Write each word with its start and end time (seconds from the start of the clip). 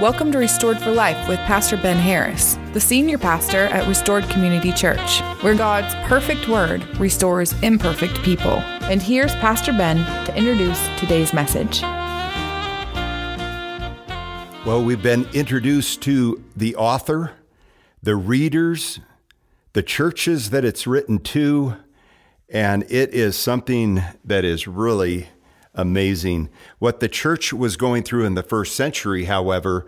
Welcome 0.00 0.32
to 0.32 0.38
Restored 0.38 0.80
for 0.80 0.92
Life 0.92 1.28
with 1.28 1.38
Pastor 1.40 1.76
Ben 1.76 1.98
Harris, 1.98 2.56
the 2.72 2.80
senior 2.80 3.18
pastor 3.18 3.64
at 3.66 3.86
Restored 3.86 4.24
Community 4.30 4.72
Church, 4.72 5.20
where 5.42 5.54
God's 5.54 5.94
perfect 6.08 6.48
word 6.48 6.82
restores 6.98 7.52
imperfect 7.60 8.22
people. 8.22 8.52
And 8.88 9.02
here's 9.02 9.34
Pastor 9.34 9.74
Ben 9.74 9.98
to 10.24 10.34
introduce 10.34 10.82
today's 10.98 11.34
message. 11.34 11.82
Well, 14.64 14.82
we've 14.82 15.02
been 15.02 15.28
introduced 15.34 16.00
to 16.04 16.42
the 16.56 16.76
author, 16.76 17.32
the 18.02 18.16
readers, 18.16 19.00
the 19.74 19.82
churches 19.82 20.48
that 20.48 20.64
it's 20.64 20.86
written 20.86 21.18
to, 21.18 21.76
and 22.48 22.84
it 22.84 23.12
is 23.12 23.36
something 23.36 24.02
that 24.24 24.46
is 24.46 24.66
really 24.66 25.28
amazing. 25.74 26.48
What 26.78 27.00
the 27.00 27.08
church 27.08 27.52
was 27.52 27.76
going 27.76 28.02
through 28.02 28.24
in 28.24 28.34
the 28.34 28.42
first 28.42 28.74
century, 28.74 29.24
however, 29.24 29.86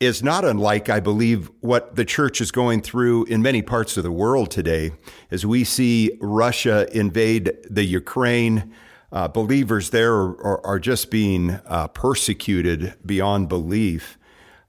is 0.00 0.22
not 0.22 0.44
unlike, 0.44 0.88
I 0.88 0.98
believe, 0.98 1.50
what 1.60 1.94
the 1.96 2.06
church 2.06 2.40
is 2.40 2.50
going 2.50 2.80
through 2.80 3.24
in 3.24 3.42
many 3.42 3.60
parts 3.60 3.96
of 3.98 4.02
the 4.02 4.10
world 4.10 4.50
today. 4.50 4.92
As 5.30 5.44
we 5.44 5.62
see 5.62 6.16
Russia 6.20 6.88
invade 6.96 7.52
the 7.68 7.84
Ukraine, 7.84 8.72
uh, 9.12 9.28
believers 9.28 9.90
there 9.90 10.14
are, 10.14 10.42
are, 10.42 10.66
are 10.66 10.78
just 10.78 11.10
being 11.10 11.50
uh, 11.66 11.88
persecuted 11.88 12.94
beyond 13.04 13.48
belief. 13.48 14.16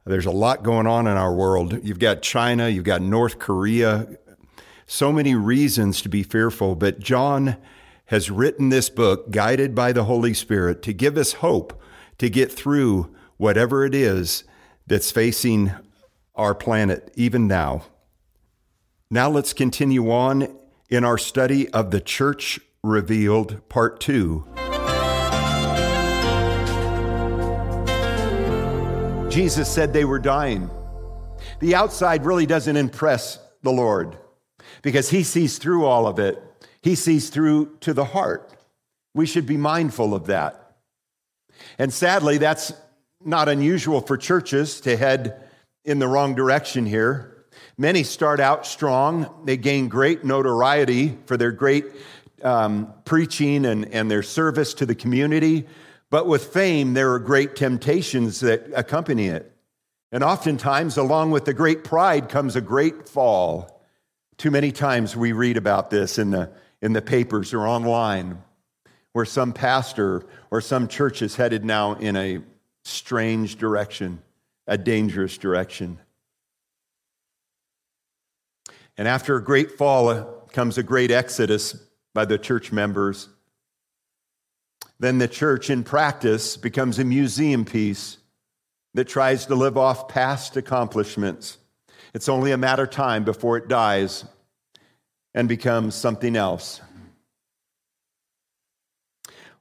There's 0.05 0.25
a 0.25 0.31
lot 0.31 0.63
going 0.63 0.87
on 0.87 1.07
in 1.07 1.15
our 1.15 1.33
world. 1.33 1.79
You've 1.83 1.99
got 1.99 2.21
China, 2.21 2.67
you've 2.67 2.83
got 2.83 3.01
North 3.01 3.39
Korea, 3.39 4.07
so 4.85 5.13
many 5.13 5.35
reasons 5.35 6.01
to 6.01 6.09
be 6.09 6.23
fearful, 6.23 6.75
but 6.75 6.99
John 6.99 7.55
has 8.11 8.29
written 8.29 8.67
this 8.67 8.89
book, 8.89 9.31
guided 9.31 9.73
by 9.73 9.93
the 9.93 10.03
Holy 10.03 10.33
Spirit, 10.33 10.81
to 10.81 10.91
give 10.91 11.17
us 11.17 11.31
hope 11.31 11.81
to 12.17 12.29
get 12.29 12.51
through 12.51 13.09
whatever 13.37 13.85
it 13.85 13.95
is 13.95 14.43
that's 14.85 15.11
facing 15.11 15.71
our 16.35 16.53
planet 16.53 17.09
even 17.15 17.47
now. 17.47 17.83
Now 19.09 19.29
let's 19.29 19.53
continue 19.53 20.11
on 20.11 20.53
in 20.89 21.05
our 21.05 21.17
study 21.17 21.69
of 21.69 21.91
the 21.91 22.01
Church 22.01 22.59
Revealed, 22.83 23.61
Part 23.69 24.01
2. 24.01 24.45
Jesus 29.29 29.69
said 29.73 29.93
they 29.93 30.03
were 30.03 30.19
dying. 30.19 30.69
The 31.61 31.75
outside 31.75 32.25
really 32.25 32.45
doesn't 32.45 32.75
impress 32.75 33.39
the 33.63 33.71
Lord 33.71 34.17
because 34.81 35.09
he 35.09 35.23
sees 35.23 35.57
through 35.59 35.85
all 35.85 36.07
of 36.07 36.19
it 36.19 36.43
he 36.81 36.95
sees 36.95 37.29
through 37.29 37.77
to 37.81 37.93
the 37.93 38.05
heart. 38.05 38.51
We 39.13 39.25
should 39.25 39.45
be 39.45 39.57
mindful 39.57 40.13
of 40.13 40.27
that. 40.27 40.75
And 41.77 41.93
sadly, 41.93 42.37
that's 42.37 42.73
not 43.23 43.49
unusual 43.49 44.01
for 44.01 44.17
churches 44.17 44.81
to 44.81 44.97
head 44.97 45.43
in 45.85 45.99
the 45.99 46.07
wrong 46.07 46.35
direction 46.35 46.85
here. 46.85 47.45
Many 47.77 48.03
start 48.03 48.39
out 48.39 48.65
strong, 48.65 49.43
they 49.45 49.57
gain 49.57 49.87
great 49.87 50.23
notoriety 50.23 51.17
for 51.25 51.37
their 51.37 51.51
great 51.51 51.85
um, 52.43 52.93
preaching 53.05 53.65
and, 53.65 53.85
and 53.93 54.09
their 54.09 54.23
service 54.23 54.73
to 54.75 54.85
the 54.85 54.95
community. 54.95 55.67
But 56.09 56.27
with 56.27 56.45
fame, 56.53 56.93
there 56.93 57.13
are 57.13 57.19
great 57.19 57.55
temptations 57.55 58.39
that 58.41 58.69
accompany 58.75 59.27
it. 59.27 59.51
And 60.11 60.23
oftentimes, 60.23 60.97
along 60.97 61.31
with 61.31 61.45
the 61.45 61.53
great 61.53 61.83
pride 61.83 62.27
comes 62.27 62.55
a 62.55 62.61
great 62.61 63.07
fall. 63.07 63.81
Too 64.37 64.51
many 64.51 64.71
times 64.71 65.15
we 65.15 65.31
read 65.31 65.55
about 65.55 65.89
this 65.89 66.17
in 66.17 66.31
the 66.31 66.51
in 66.81 66.93
the 66.93 67.01
papers 67.01 67.53
or 67.53 67.67
online 67.67 68.41
where 69.13 69.25
some 69.25 69.53
pastor 69.53 70.23
or 70.49 70.61
some 70.61 70.87
church 70.87 71.21
is 71.21 71.35
headed 71.35 71.65
now 71.65 71.93
in 71.93 72.15
a 72.15 72.39
strange 72.83 73.57
direction, 73.57 74.21
a 74.67 74.77
dangerous 74.77 75.37
direction. 75.37 75.99
And 78.97 79.07
after 79.07 79.35
a 79.35 79.43
great 79.43 79.71
fall 79.71 80.09
uh, 80.09 80.23
comes 80.51 80.77
a 80.77 80.83
great 80.83 81.11
exodus 81.11 81.75
by 82.13 82.25
the 82.25 82.37
church 82.37 82.71
members. 82.71 83.29
Then 84.99 85.17
the 85.17 85.27
church, 85.27 85.69
in 85.69 85.83
practice, 85.83 86.57
becomes 86.57 86.99
a 86.99 87.03
museum 87.03 87.65
piece 87.65 88.17
that 88.93 89.07
tries 89.07 89.45
to 89.47 89.55
live 89.55 89.77
off 89.77 90.07
past 90.07 90.57
accomplishments. 90.57 91.57
It's 92.13 92.29
only 92.29 92.51
a 92.51 92.57
matter 92.57 92.83
of 92.83 92.91
time 92.91 93.23
before 93.23 93.57
it 93.57 93.67
dies 93.67 94.25
and 95.33 95.47
becomes 95.47 95.95
something 95.95 96.35
else. 96.35 96.81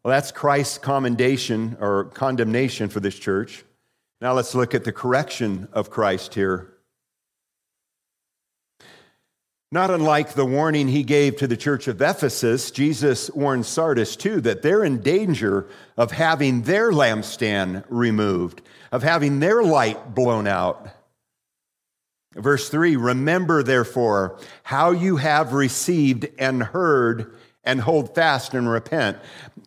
Well, 0.02 0.12
that's 0.12 0.32
Christ's 0.32 0.78
commendation 0.78 1.76
or 1.80 2.04
condemnation 2.04 2.88
for 2.88 3.00
this 3.00 3.18
church. 3.18 3.64
Now 4.20 4.32
let's 4.32 4.54
look 4.54 4.74
at 4.74 4.84
the 4.84 4.92
correction 4.92 5.68
of 5.72 5.90
Christ 5.90 6.34
here. 6.34 6.74
Not 9.72 9.90
unlike 9.90 10.32
the 10.32 10.44
warning 10.44 10.88
he 10.88 11.04
gave 11.04 11.36
to 11.36 11.46
the 11.46 11.56
church 11.56 11.86
of 11.86 12.02
Ephesus, 12.02 12.72
Jesus 12.72 13.30
warned 13.30 13.66
Sardis 13.66 14.16
too 14.16 14.40
that 14.40 14.62
they're 14.62 14.82
in 14.82 15.00
danger 15.00 15.68
of 15.96 16.10
having 16.10 16.62
their 16.62 16.90
lampstand 16.90 17.84
removed, 17.88 18.62
of 18.90 19.04
having 19.04 19.38
their 19.38 19.62
light 19.62 20.12
blown 20.12 20.48
out. 20.48 20.88
Verse 22.34 22.68
3 22.68 22.96
Remember, 22.96 23.62
therefore, 23.62 24.38
how 24.62 24.90
you 24.92 25.16
have 25.16 25.52
received 25.52 26.28
and 26.38 26.62
heard, 26.62 27.34
and 27.64 27.80
hold 27.80 28.14
fast 28.14 28.54
and 28.54 28.68
repent. 28.68 29.18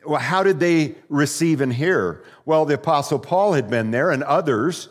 Well, 0.06 0.19
how 0.19 0.44
did 0.44 0.59
they 0.59 0.96
receive 1.09 1.62
and 1.62 1.73
hear? 1.73 2.23
Well, 2.46 2.66
the 2.66 2.75
Apostle 2.75 3.19
Paul 3.19 3.53
had 3.53 3.69
been 3.69 3.91
there, 3.91 4.12
and 4.12 4.23
others. 4.23 4.90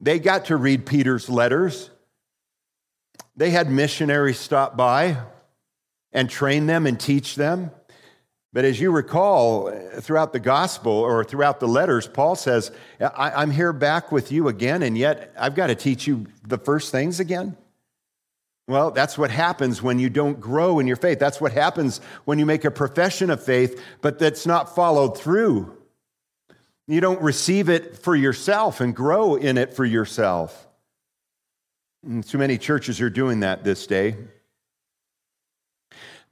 They 0.00 0.18
got 0.18 0.46
to 0.46 0.56
read 0.56 0.84
Peter's 0.84 1.30
letters. 1.30 1.90
They 3.36 3.50
had 3.50 3.70
missionaries 3.70 4.38
stop 4.38 4.76
by 4.76 5.18
and 6.12 6.28
train 6.28 6.66
them 6.66 6.86
and 6.86 6.98
teach 6.98 7.36
them. 7.36 7.70
But 8.52 8.66
as 8.66 8.78
you 8.78 8.90
recall, 8.90 9.70
throughout 10.00 10.34
the 10.34 10.40
gospel 10.40 10.92
or 10.92 11.24
throughout 11.24 11.58
the 11.58 11.68
letters, 11.68 12.06
Paul 12.06 12.36
says, 12.36 12.70
I'm 13.00 13.50
here 13.50 13.72
back 13.72 14.12
with 14.12 14.30
you 14.30 14.48
again, 14.48 14.82
and 14.82 14.96
yet 14.96 15.32
I've 15.38 15.54
got 15.54 15.68
to 15.68 15.74
teach 15.74 16.06
you 16.06 16.26
the 16.46 16.58
first 16.58 16.92
things 16.92 17.18
again. 17.18 17.56
Well, 18.68 18.90
that's 18.90 19.16
what 19.16 19.30
happens 19.30 19.82
when 19.82 19.98
you 19.98 20.10
don't 20.10 20.38
grow 20.38 20.78
in 20.78 20.86
your 20.86 20.96
faith. 20.96 21.18
That's 21.18 21.40
what 21.40 21.52
happens 21.52 22.00
when 22.26 22.38
you 22.38 22.46
make 22.46 22.64
a 22.64 22.70
profession 22.70 23.30
of 23.30 23.42
faith, 23.42 23.82
but 24.02 24.18
that's 24.18 24.46
not 24.46 24.74
followed 24.74 25.18
through. 25.18 25.76
You 26.86 27.00
don't 27.00 27.22
receive 27.22 27.70
it 27.70 27.96
for 27.98 28.14
yourself 28.14 28.80
and 28.80 28.94
grow 28.94 29.34
in 29.34 29.56
it 29.56 29.74
for 29.74 29.84
yourself. 29.84 30.68
And 32.04 32.26
too 32.26 32.38
many 32.38 32.58
churches 32.58 33.00
are 33.00 33.10
doing 33.10 33.40
that 33.40 33.64
this 33.64 33.86
day. 33.86 34.16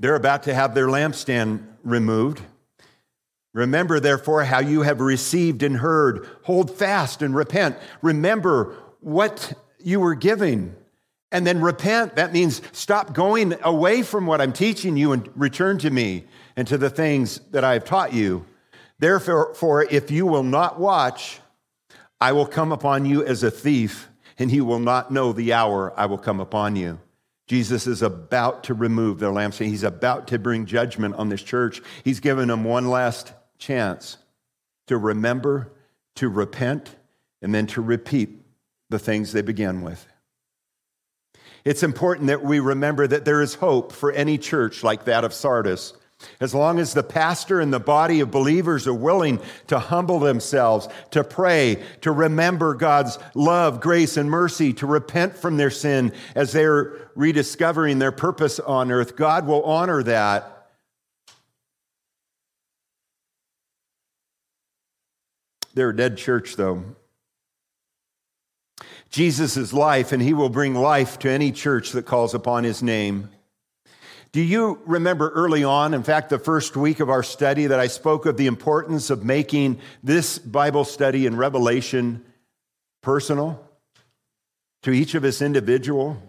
They're 0.00 0.16
about 0.16 0.42
to 0.44 0.54
have 0.54 0.74
their 0.74 0.88
lampstand 0.88 1.62
removed. 1.84 2.40
Remember, 3.52 4.00
therefore, 4.00 4.44
how 4.44 4.60
you 4.60 4.82
have 4.82 5.00
received 5.00 5.62
and 5.62 5.76
heard. 5.76 6.26
Hold 6.44 6.76
fast 6.76 7.20
and 7.20 7.34
repent. 7.34 7.76
Remember 8.00 8.74
what 9.00 9.52
you 9.78 10.00
were 10.00 10.14
giving. 10.14 10.74
And 11.30 11.46
then 11.46 11.60
repent. 11.60 12.16
That 12.16 12.32
means 12.32 12.62
stop 12.72 13.12
going 13.12 13.54
away 13.62 14.02
from 14.02 14.26
what 14.26 14.40
I'm 14.40 14.52
teaching 14.52 14.96
you 14.96 15.12
and 15.12 15.28
return 15.36 15.78
to 15.78 15.90
me 15.90 16.24
and 16.56 16.66
to 16.66 16.78
the 16.78 16.90
things 16.90 17.38
that 17.50 17.62
I 17.62 17.74
have 17.74 17.84
taught 17.84 18.12
you. 18.14 18.46
Therefore, 18.98 19.86
if 19.90 20.10
you 20.10 20.26
will 20.26 20.42
not 20.42 20.80
watch, 20.80 21.40
I 22.20 22.32
will 22.32 22.46
come 22.46 22.72
upon 22.72 23.04
you 23.04 23.24
as 23.24 23.42
a 23.42 23.50
thief, 23.50 24.08
and 24.38 24.50
you 24.50 24.64
will 24.64 24.78
not 24.78 25.10
know 25.10 25.32
the 25.32 25.52
hour 25.52 25.92
I 25.96 26.06
will 26.06 26.18
come 26.18 26.40
upon 26.40 26.76
you. 26.76 26.98
Jesus 27.50 27.88
is 27.88 28.00
about 28.00 28.62
to 28.62 28.74
remove 28.74 29.18
their 29.18 29.30
lampstand. 29.30 29.66
He's 29.66 29.82
about 29.82 30.28
to 30.28 30.38
bring 30.38 30.66
judgment 30.66 31.16
on 31.16 31.30
this 31.30 31.42
church. 31.42 31.82
He's 32.04 32.20
given 32.20 32.46
them 32.46 32.62
one 32.62 32.88
last 32.88 33.32
chance 33.58 34.18
to 34.86 34.96
remember, 34.96 35.72
to 36.14 36.28
repent, 36.28 36.94
and 37.42 37.52
then 37.52 37.66
to 37.66 37.80
repeat 37.80 38.40
the 38.88 39.00
things 39.00 39.32
they 39.32 39.42
began 39.42 39.82
with. 39.82 40.06
It's 41.64 41.82
important 41.82 42.28
that 42.28 42.44
we 42.44 42.60
remember 42.60 43.08
that 43.08 43.24
there 43.24 43.42
is 43.42 43.54
hope 43.54 43.90
for 43.90 44.12
any 44.12 44.38
church 44.38 44.84
like 44.84 45.06
that 45.06 45.24
of 45.24 45.34
Sardis 45.34 45.92
as 46.40 46.54
long 46.54 46.78
as 46.78 46.92
the 46.92 47.02
pastor 47.02 47.60
and 47.60 47.72
the 47.72 47.80
body 47.80 48.20
of 48.20 48.30
believers 48.30 48.86
are 48.86 48.94
willing 48.94 49.40
to 49.66 49.78
humble 49.78 50.18
themselves, 50.18 50.88
to 51.10 51.24
pray, 51.24 51.82
to 52.00 52.12
remember 52.12 52.74
God's 52.74 53.18
love, 53.34 53.80
grace, 53.80 54.16
and 54.16 54.30
mercy, 54.30 54.72
to 54.74 54.86
repent 54.86 55.36
from 55.36 55.56
their 55.56 55.70
sin 55.70 56.12
as 56.34 56.52
they're 56.52 57.10
rediscovering 57.14 57.98
their 57.98 58.12
purpose 58.12 58.60
on 58.60 58.90
earth, 58.90 59.16
God 59.16 59.46
will 59.46 59.62
honor 59.64 60.02
that. 60.02 60.56
They're 65.74 65.90
a 65.90 65.96
dead 65.96 66.16
church, 66.18 66.56
though. 66.56 66.84
Jesus 69.10 69.56
is 69.56 69.72
life, 69.72 70.12
and 70.12 70.22
he 70.22 70.34
will 70.34 70.48
bring 70.48 70.74
life 70.74 71.18
to 71.20 71.30
any 71.30 71.52
church 71.52 71.92
that 71.92 72.06
calls 72.06 72.34
upon 72.34 72.64
his 72.64 72.82
name. 72.82 73.30
Do 74.32 74.40
you 74.40 74.80
remember 74.86 75.30
early 75.30 75.64
on, 75.64 75.92
in 75.92 76.04
fact, 76.04 76.30
the 76.30 76.38
first 76.38 76.76
week 76.76 77.00
of 77.00 77.10
our 77.10 77.22
study, 77.24 77.66
that 77.66 77.80
I 77.80 77.88
spoke 77.88 78.26
of 78.26 78.36
the 78.36 78.46
importance 78.46 79.10
of 79.10 79.24
making 79.24 79.80
this 80.04 80.38
Bible 80.38 80.84
study 80.84 81.26
in 81.26 81.36
Revelation 81.36 82.24
personal, 83.02 83.60
to 84.82 84.92
each 84.92 85.14
of 85.16 85.24
us 85.24 85.42
individual. 85.42 86.22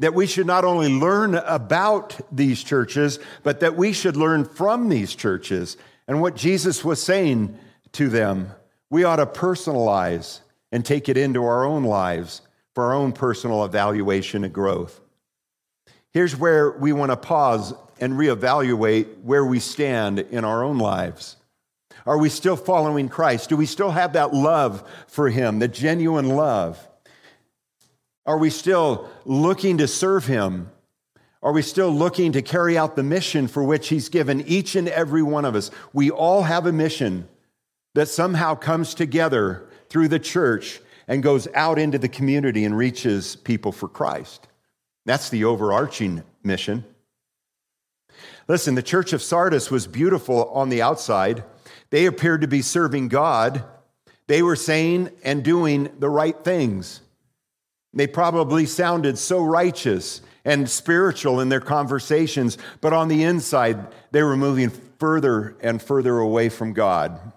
That 0.00 0.12
we 0.12 0.26
should 0.26 0.46
not 0.46 0.64
only 0.64 0.88
learn 0.88 1.36
about 1.36 2.20
these 2.30 2.62
churches, 2.62 3.18
but 3.42 3.60
that 3.60 3.76
we 3.76 3.94
should 3.94 4.16
learn 4.16 4.44
from 4.44 4.90
these 4.90 5.14
churches. 5.14 5.78
And 6.06 6.20
what 6.20 6.36
Jesus 6.36 6.84
was 6.84 7.02
saying 7.02 7.58
to 7.92 8.10
them, 8.10 8.50
we 8.90 9.04
ought 9.04 9.16
to 9.16 9.26
personalize 9.26 10.40
and 10.70 10.84
take 10.84 11.08
it 11.08 11.16
into 11.16 11.44
our 11.44 11.64
own 11.64 11.84
lives 11.84 12.42
for 12.74 12.84
our 12.84 12.92
own 12.92 13.12
personal 13.12 13.64
evaluation 13.64 14.44
and 14.44 14.52
growth. 14.52 14.99
Here's 16.12 16.36
where 16.36 16.72
we 16.72 16.92
want 16.92 17.12
to 17.12 17.16
pause 17.16 17.72
and 18.00 18.14
reevaluate 18.14 19.22
where 19.22 19.44
we 19.44 19.60
stand 19.60 20.18
in 20.18 20.44
our 20.44 20.64
own 20.64 20.78
lives. 20.78 21.36
Are 22.06 22.18
we 22.18 22.28
still 22.28 22.56
following 22.56 23.08
Christ? 23.08 23.48
Do 23.48 23.56
we 23.56 23.66
still 23.66 23.90
have 23.90 24.14
that 24.14 24.34
love 24.34 24.88
for 25.06 25.28
Him, 25.28 25.58
the 25.58 25.68
genuine 25.68 26.30
love? 26.30 26.88
Are 28.26 28.38
we 28.38 28.50
still 28.50 29.08
looking 29.24 29.78
to 29.78 29.86
serve 29.86 30.26
Him? 30.26 30.70
Are 31.42 31.52
we 31.52 31.62
still 31.62 31.90
looking 31.90 32.32
to 32.32 32.42
carry 32.42 32.76
out 32.76 32.96
the 32.96 33.02
mission 33.02 33.48
for 33.48 33.62
which 33.62 33.88
He's 33.88 34.08
given 34.08 34.40
each 34.42 34.76
and 34.76 34.88
every 34.88 35.22
one 35.22 35.44
of 35.44 35.54
us? 35.54 35.70
We 35.92 36.10
all 36.10 36.42
have 36.42 36.66
a 36.66 36.72
mission 36.72 37.28
that 37.94 38.08
somehow 38.08 38.54
comes 38.54 38.94
together 38.94 39.68
through 39.88 40.08
the 40.08 40.18
church 40.18 40.80
and 41.08 41.22
goes 41.22 41.48
out 41.54 41.78
into 41.78 41.98
the 41.98 42.08
community 42.08 42.64
and 42.64 42.76
reaches 42.76 43.36
people 43.36 43.72
for 43.72 43.88
Christ. 43.88 44.48
That's 45.06 45.30
the 45.30 45.44
overarching 45.44 46.22
mission. 46.42 46.84
Listen, 48.48 48.74
the 48.74 48.82
church 48.82 49.12
of 49.12 49.22
Sardis 49.22 49.70
was 49.70 49.86
beautiful 49.86 50.50
on 50.50 50.68
the 50.68 50.82
outside. 50.82 51.44
They 51.90 52.06
appeared 52.06 52.40
to 52.40 52.48
be 52.48 52.62
serving 52.62 53.08
God. 53.08 53.64
They 54.26 54.42
were 54.42 54.56
saying 54.56 55.10
and 55.24 55.42
doing 55.42 55.90
the 55.98 56.10
right 56.10 56.36
things. 56.44 57.00
They 57.92 58.06
probably 58.06 58.66
sounded 58.66 59.18
so 59.18 59.42
righteous 59.42 60.22
and 60.44 60.70
spiritual 60.70 61.40
in 61.40 61.48
their 61.48 61.60
conversations, 61.60 62.56
but 62.80 62.92
on 62.92 63.08
the 63.08 63.24
inside, 63.24 63.88
they 64.10 64.22
were 64.22 64.36
moving 64.36 64.70
further 64.98 65.56
and 65.60 65.82
further 65.82 66.18
away 66.18 66.48
from 66.48 66.72
God. 66.72 67.32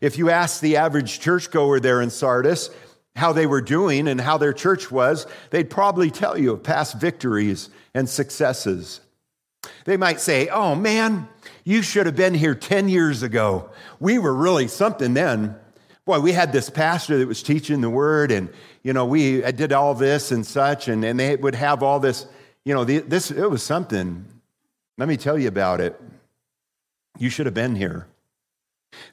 If 0.00 0.18
you 0.18 0.30
ask 0.30 0.60
the 0.60 0.76
average 0.76 1.20
churchgoer 1.20 1.80
there 1.80 2.00
in 2.00 2.10
Sardis 2.10 2.70
how 3.20 3.34
they 3.34 3.46
were 3.46 3.60
doing 3.60 4.08
and 4.08 4.18
how 4.18 4.38
their 4.38 4.54
church 4.54 4.90
was, 4.90 5.26
they'd 5.50 5.68
probably 5.68 6.10
tell 6.10 6.38
you 6.38 6.54
of 6.54 6.62
past 6.62 6.98
victories 6.98 7.68
and 7.94 8.08
successes. 8.08 9.02
They 9.84 9.98
might 9.98 10.20
say, 10.20 10.48
Oh 10.48 10.74
man, 10.74 11.28
you 11.62 11.82
should 11.82 12.06
have 12.06 12.16
been 12.16 12.32
here 12.32 12.54
10 12.54 12.88
years 12.88 13.22
ago. 13.22 13.68
We 14.00 14.18
were 14.18 14.34
really 14.34 14.68
something 14.68 15.12
then. 15.12 15.54
Boy, 16.06 16.20
we 16.20 16.32
had 16.32 16.50
this 16.50 16.70
pastor 16.70 17.18
that 17.18 17.28
was 17.28 17.42
teaching 17.42 17.82
the 17.82 17.90
word, 17.90 18.32
and, 18.32 18.48
you 18.82 18.94
know, 18.94 19.04
we 19.04 19.42
did 19.52 19.70
all 19.70 19.94
this 19.94 20.32
and 20.32 20.46
such, 20.46 20.88
and, 20.88 21.04
and 21.04 21.20
they 21.20 21.36
would 21.36 21.54
have 21.54 21.82
all 21.82 22.00
this, 22.00 22.26
you 22.64 22.72
know, 22.72 22.84
this, 22.84 23.30
it 23.30 23.50
was 23.50 23.62
something. 23.62 24.24
Let 24.96 25.08
me 25.08 25.18
tell 25.18 25.38
you 25.38 25.48
about 25.48 25.82
it. 25.82 26.00
You 27.18 27.28
should 27.28 27.44
have 27.44 27.54
been 27.54 27.76
here. 27.76 28.06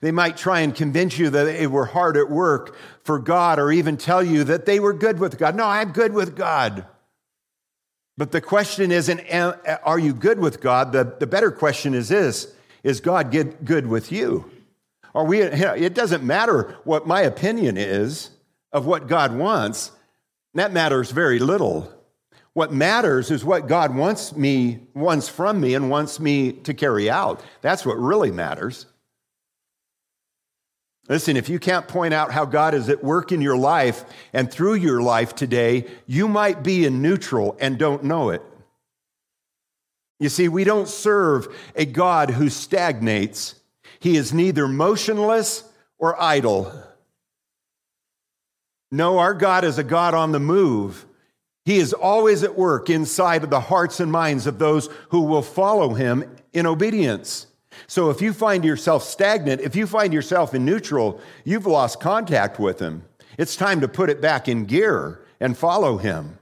They 0.01 0.11
might 0.11 0.37
try 0.37 0.61
and 0.61 0.73
convince 0.73 1.17
you 1.17 1.29
that 1.29 1.43
they 1.43 1.67
were 1.67 1.85
hard 1.85 2.17
at 2.17 2.29
work 2.29 2.75
for 3.03 3.19
God 3.19 3.59
or 3.59 3.71
even 3.71 3.97
tell 3.97 4.23
you 4.23 4.43
that 4.45 4.65
they 4.65 4.79
were 4.79 4.93
good 4.93 5.19
with 5.19 5.37
God. 5.37 5.55
No, 5.55 5.65
I'm 5.65 5.91
good 5.91 6.13
with 6.13 6.35
God. 6.35 6.85
But 8.17 8.31
the 8.31 8.41
question 8.41 8.91
isn't, 8.91 9.21
are 9.31 9.99
you 9.99 10.13
good 10.13 10.39
with 10.39 10.59
God? 10.59 10.91
The, 10.91 11.15
the 11.19 11.27
better 11.27 11.51
question 11.51 11.93
is 11.93 12.09
this 12.09 12.53
Is 12.83 12.99
God 12.99 13.31
good, 13.31 13.87
with 13.87 14.11
you? 14.11 14.51
Are 15.13 15.25
we, 15.25 15.41
it 15.41 15.93
doesn't 15.93 16.23
matter 16.23 16.75
what 16.83 17.07
my 17.07 17.21
opinion 17.21 17.77
is 17.77 18.31
of 18.71 18.85
what 18.85 19.07
God 19.07 19.35
wants, 19.35 19.91
that 20.53 20.71
matters 20.71 21.11
very 21.11 21.39
little. 21.39 21.93
What 22.53 22.73
matters 22.73 23.29
is 23.29 23.45
what 23.45 23.67
God 23.67 23.95
wants 23.95 24.35
me, 24.35 24.79
wants 24.95 25.29
from 25.29 25.61
me, 25.61 25.75
and 25.75 25.89
wants 25.91 26.19
me 26.19 26.51
to 26.51 26.73
carry 26.73 27.09
out. 27.09 27.43
That's 27.61 27.85
what 27.85 27.97
really 27.97 28.31
matters. 28.31 28.87
Listen, 31.09 31.37
if 31.37 31.47
you 31.47 31.57
can't 31.57 31.87
point 31.87 32.13
out 32.13 32.31
how 32.31 32.45
God 32.45 32.73
is 32.73 32.89
at 32.89 33.03
work 33.03 33.31
in 33.31 33.41
your 33.41 33.57
life 33.57 34.03
and 34.33 34.51
through 34.51 34.75
your 34.75 35.01
life 35.01 35.35
today, 35.35 35.85
you 36.05 36.27
might 36.27 36.63
be 36.63 36.85
in 36.85 37.01
neutral 37.01 37.55
and 37.59 37.77
don't 37.77 38.03
know 38.03 38.29
it. 38.29 38.41
You 40.19 40.29
see, 40.29 40.49
we 40.49 40.63
don't 40.63 40.87
serve 40.87 41.47
a 41.75 41.85
God 41.85 42.31
who 42.31 42.49
stagnates. 42.49 43.55
He 43.99 44.17
is 44.17 44.33
neither 44.33 44.67
motionless 44.67 45.63
or 45.97 46.21
idle. 46.21 46.71
No, 48.91 49.19
our 49.19 49.33
God 49.33 49.63
is 49.63 49.77
a 49.77 49.83
God 49.83 50.13
on 50.13 50.31
the 50.31 50.39
move. 50.39 51.05
He 51.65 51.77
is 51.77 51.93
always 51.93 52.43
at 52.43 52.57
work 52.57 52.89
inside 52.89 53.43
of 53.43 53.49
the 53.49 53.59
hearts 53.59 53.99
and 53.99 54.11
minds 54.11 54.47
of 54.47 54.59
those 54.59 54.89
who 55.09 55.21
will 55.21 55.41
follow 55.41 55.93
him 55.93 56.35
in 56.53 56.65
obedience. 56.65 57.46
So 57.87 58.09
if 58.09 58.21
you 58.21 58.33
find 58.33 58.65
yourself 58.65 59.03
stagnant, 59.03 59.61
if 59.61 59.75
you 59.75 59.87
find 59.87 60.13
yourself 60.13 60.53
in 60.53 60.65
neutral, 60.65 61.21
you've 61.45 61.65
lost 61.65 62.01
contact 62.01 62.59
with 62.59 62.79
Him. 62.79 63.03
It's 63.37 63.55
time 63.55 63.81
to 63.81 63.87
put 63.87 64.09
it 64.09 64.21
back 64.21 64.49
in 64.49 64.65
gear 64.65 65.25
and 65.39 65.57
follow 65.57 65.97
Him. 65.97 66.37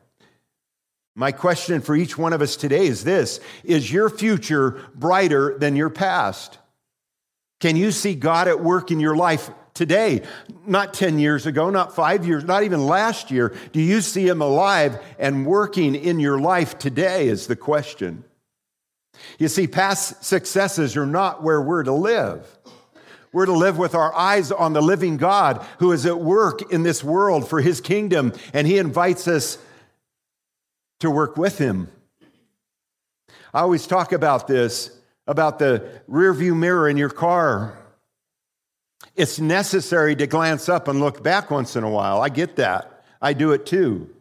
My 1.15 1.31
question 1.31 1.81
for 1.81 1.95
each 1.95 2.18
one 2.18 2.33
of 2.33 2.42
us 2.42 2.56
today 2.56 2.88
is 2.88 3.03
this 3.03 3.39
Is 3.63 3.92
your 3.92 4.09
future 4.09 4.81
brighter 4.95 5.57
than 5.57 5.75
your 5.75 5.92
past? 5.92 6.57
Can 7.59 7.75
you 7.75 7.91
see 7.91 8.15
God 8.15 8.48
at 8.48 8.59
work 8.59 8.91
in 8.91 9.00
your 9.00 9.15
life 9.15 9.50
today? 9.74 10.24
Not 10.65 10.94
10 10.94 11.19
years 11.19 11.45
ago, 11.45 11.69
not 11.69 11.95
five 11.95 12.25
years, 12.25 12.44
not 12.44 12.63
even 12.63 12.86
last 12.86 13.31
year. 13.31 13.56
Do 13.71 13.81
you 13.81 14.01
see 14.01 14.27
Him 14.27 14.41
alive 14.41 15.00
and 15.19 15.45
working 15.45 15.95
in 15.95 16.19
your 16.19 16.39
life 16.39 16.80
today? 16.80 17.27
Is 17.27 17.48
the 17.48 17.56
question. 17.56 18.24
You 19.39 19.47
see, 19.47 19.67
past 19.67 20.23
successes 20.23 20.95
are 20.97 21.06
not 21.06 21.44
where 21.44 21.62
we're 21.62 21.83
to 21.83 21.94
live. 21.94 22.47
We're 23.31 23.45
to 23.47 23.53
live 23.53 23.77
with 23.77 23.95
our 23.95 24.13
eyes 24.15 24.51
on 24.51 24.73
the 24.73 24.81
living 24.81 25.17
God 25.17 25.65
who 25.79 25.91
is 25.91 26.06
at 26.06 26.19
work 26.19 26.71
in 26.71 26.83
this 26.83 27.03
world 27.03 27.50
for 27.50 27.59
his 27.59 27.81
kingdom, 27.81 28.31
and 28.53 28.65
he 28.65 28.77
invites 28.77 29.27
us 29.27 29.57
to 31.01 31.12
work 31.12 31.35
with 31.35 31.57
him. 31.57 31.89
I 33.53 33.59
always 33.59 33.88
talk 33.88 34.13
about 34.13 34.47
this 34.47 34.91
about 35.27 35.59
the 35.59 35.89
rearview 36.09 36.56
mirror 36.56 36.88
in 36.88 36.97
your 36.97 37.09
car. 37.09 37.77
It's 39.15 39.39
necessary 39.39 40.15
to 40.15 40.27
glance 40.27 40.69
up 40.69 40.88
and 40.88 41.00
look 41.00 41.23
back 41.23 41.51
once 41.51 41.75
in 41.75 41.84
a 41.84 41.89
while. 41.89 42.22
I 42.22 42.29
get 42.29 42.57
that. 42.57 43.03
I 43.22 43.34
do 43.34 43.51
it 43.51 43.65
too. 43.65 44.14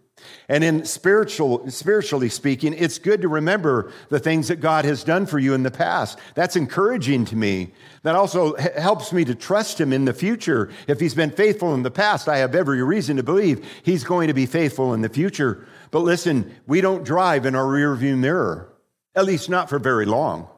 And 0.49 0.63
in 0.63 0.85
spiritual, 0.85 1.71
spiritually 1.71 2.29
speaking, 2.29 2.75
it's 2.75 2.99
good 2.99 3.23
to 3.23 3.29
remember 3.29 3.93
the 4.09 4.19
things 4.19 4.49
that 4.49 4.61
God 4.61 4.85
has 4.85 5.05
done 5.05 5.27
for 5.27 5.39
you 5.39 5.55
in 5.55 5.63
the 5.63 5.71
past. 5.71 6.19
That's 6.35 6.57
encouraging 6.57 7.25
to 7.27 7.37
me. 7.37 7.73
That 8.03 8.15
also 8.15 8.55
helps 8.57 9.13
me 9.13 9.25
to 9.25 9.35
trust 9.35 9.81
Him 9.81 9.93
in 9.93 10.05
the 10.05 10.13
future. 10.13 10.71
If 10.87 11.01
He's 11.01 11.15
been 11.15 11.31
faithful 11.31 11.75
in 11.75 11.83
the 11.83 11.91
past, 11.91 12.29
I 12.29 12.39
have 12.39 12.55
every 12.55 12.83
reason 12.83 13.17
to 13.17 13.23
believe 13.23 13.67
He's 13.83 14.05
going 14.05 14.29
to 14.29 14.35
be 14.35 14.47
faithful 14.47 14.95
in 14.95 15.01
the 15.01 15.09
future. 15.09 15.67
But 15.91 16.01
listen, 16.01 16.55
we 16.67 16.81
don't 16.81 17.05
drive 17.05 17.47
in 17.47 17.55
our 17.55 17.65
rearview 17.65 18.19
mirror, 18.19 18.73
at 19.15 19.25
least 19.25 19.49
not 19.49 19.69
for 19.69 19.79
very 19.79 20.07
long. 20.07 20.49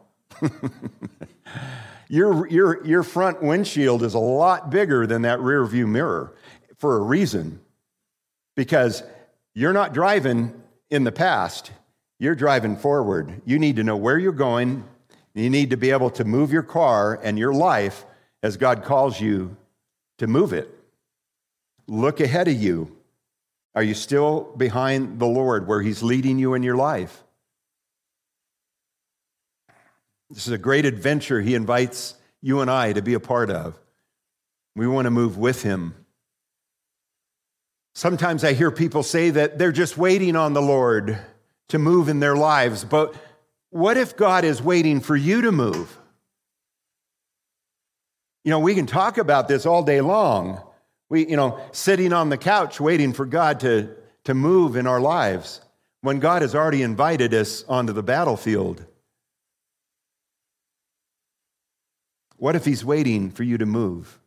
your, 2.08 2.46
your, 2.48 2.84
your 2.84 3.02
front 3.02 3.42
windshield 3.42 4.02
is 4.02 4.14
a 4.14 4.18
lot 4.18 4.70
bigger 4.70 5.06
than 5.06 5.22
that 5.22 5.38
rearview 5.38 5.86
mirror 5.86 6.34
for 6.78 6.96
a 6.96 7.00
reason. 7.00 7.60
Because 8.54 9.02
you're 9.56 9.72
not 9.72 9.94
driving 9.94 10.52
in 10.90 11.04
the 11.04 11.10
past, 11.10 11.72
you're 12.20 12.34
driving 12.34 12.76
forward. 12.76 13.40
You 13.46 13.58
need 13.58 13.76
to 13.76 13.84
know 13.84 13.96
where 13.96 14.18
you're 14.18 14.32
going. 14.32 14.84
You 15.34 15.48
need 15.48 15.70
to 15.70 15.78
be 15.78 15.90
able 15.90 16.10
to 16.10 16.24
move 16.24 16.52
your 16.52 16.62
car 16.62 17.18
and 17.22 17.38
your 17.38 17.54
life 17.54 18.04
as 18.42 18.58
God 18.58 18.84
calls 18.84 19.18
you 19.18 19.56
to 20.18 20.26
move 20.26 20.52
it. 20.52 20.68
Look 21.88 22.20
ahead 22.20 22.48
of 22.48 22.54
you. 22.54 22.96
Are 23.74 23.82
you 23.82 23.94
still 23.94 24.52
behind 24.56 25.18
the 25.18 25.26
Lord 25.26 25.66
where 25.66 25.80
He's 25.80 26.02
leading 26.02 26.38
you 26.38 26.52
in 26.52 26.62
your 26.62 26.76
life? 26.76 27.24
This 30.28 30.46
is 30.46 30.52
a 30.52 30.58
great 30.58 30.84
adventure 30.84 31.40
He 31.40 31.54
invites 31.54 32.14
you 32.42 32.60
and 32.60 32.70
I 32.70 32.92
to 32.92 33.00
be 33.00 33.14
a 33.14 33.20
part 33.20 33.48
of. 33.48 33.78
We 34.74 34.86
want 34.86 35.06
to 35.06 35.10
move 35.10 35.38
with 35.38 35.62
Him 35.62 35.94
Sometimes 37.96 38.44
I 38.44 38.52
hear 38.52 38.70
people 38.70 39.02
say 39.02 39.30
that 39.30 39.58
they're 39.58 39.72
just 39.72 39.96
waiting 39.96 40.36
on 40.36 40.52
the 40.52 40.60
Lord 40.60 41.18
to 41.68 41.78
move 41.78 42.10
in 42.10 42.20
their 42.20 42.36
lives, 42.36 42.84
but 42.84 43.14
what 43.70 43.96
if 43.96 44.18
God 44.18 44.44
is 44.44 44.60
waiting 44.60 45.00
for 45.00 45.16
you 45.16 45.40
to 45.40 45.50
move? 45.50 45.98
You 48.44 48.50
know, 48.50 48.58
we 48.60 48.74
can 48.74 48.84
talk 48.84 49.16
about 49.16 49.48
this 49.48 49.64
all 49.64 49.82
day 49.82 50.02
long. 50.02 50.62
We, 51.08 51.26
you 51.26 51.36
know, 51.36 51.58
sitting 51.72 52.12
on 52.12 52.28
the 52.28 52.36
couch 52.36 52.78
waiting 52.78 53.14
for 53.14 53.24
God 53.24 53.60
to, 53.60 53.88
to 54.24 54.34
move 54.34 54.76
in 54.76 54.86
our 54.86 55.00
lives 55.00 55.62
when 56.02 56.18
God 56.18 56.42
has 56.42 56.54
already 56.54 56.82
invited 56.82 57.32
us 57.32 57.64
onto 57.66 57.94
the 57.94 58.02
battlefield. 58.02 58.84
What 62.36 62.56
if 62.56 62.66
He's 62.66 62.84
waiting 62.84 63.30
for 63.30 63.42
you 63.42 63.56
to 63.56 63.64
move? 63.64 64.20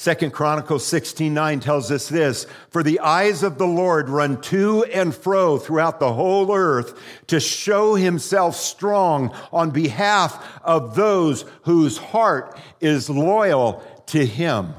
Second 0.00 0.32
Chronicles 0.32 0.86
16:9 0.86 1.60
tells 1.60 1.90
us 1.90 2.08
this, 2.08 2.46
for 2.70 2.82
the 2.82 3.00
eyes 3.00 3.42
of 3.42 3.58
the 3.58 3.66
Lord 3.66 4.08
run 4.08 4.40
to 4.40 4.82
and 4.84 5.14
fro 5.14 5.58
throughout 5.58 6.00
the 6.00 6.14
whole 6.14 6.56
earth 6.56 6.98
to 7.26 7.38
show 7.38 7.96
himself 7.96 8.56
strong 8.56 9.30
on 9.52 9.68
behalf 9.68 10.42
of 10.64 10.94
those 10.94 11.44
whose 11.64 11.98
heart 11.98 12.58
is 12.80 13.10
loyal 13.10 13.84
to 14.06 14.24
him. 14.24 14.72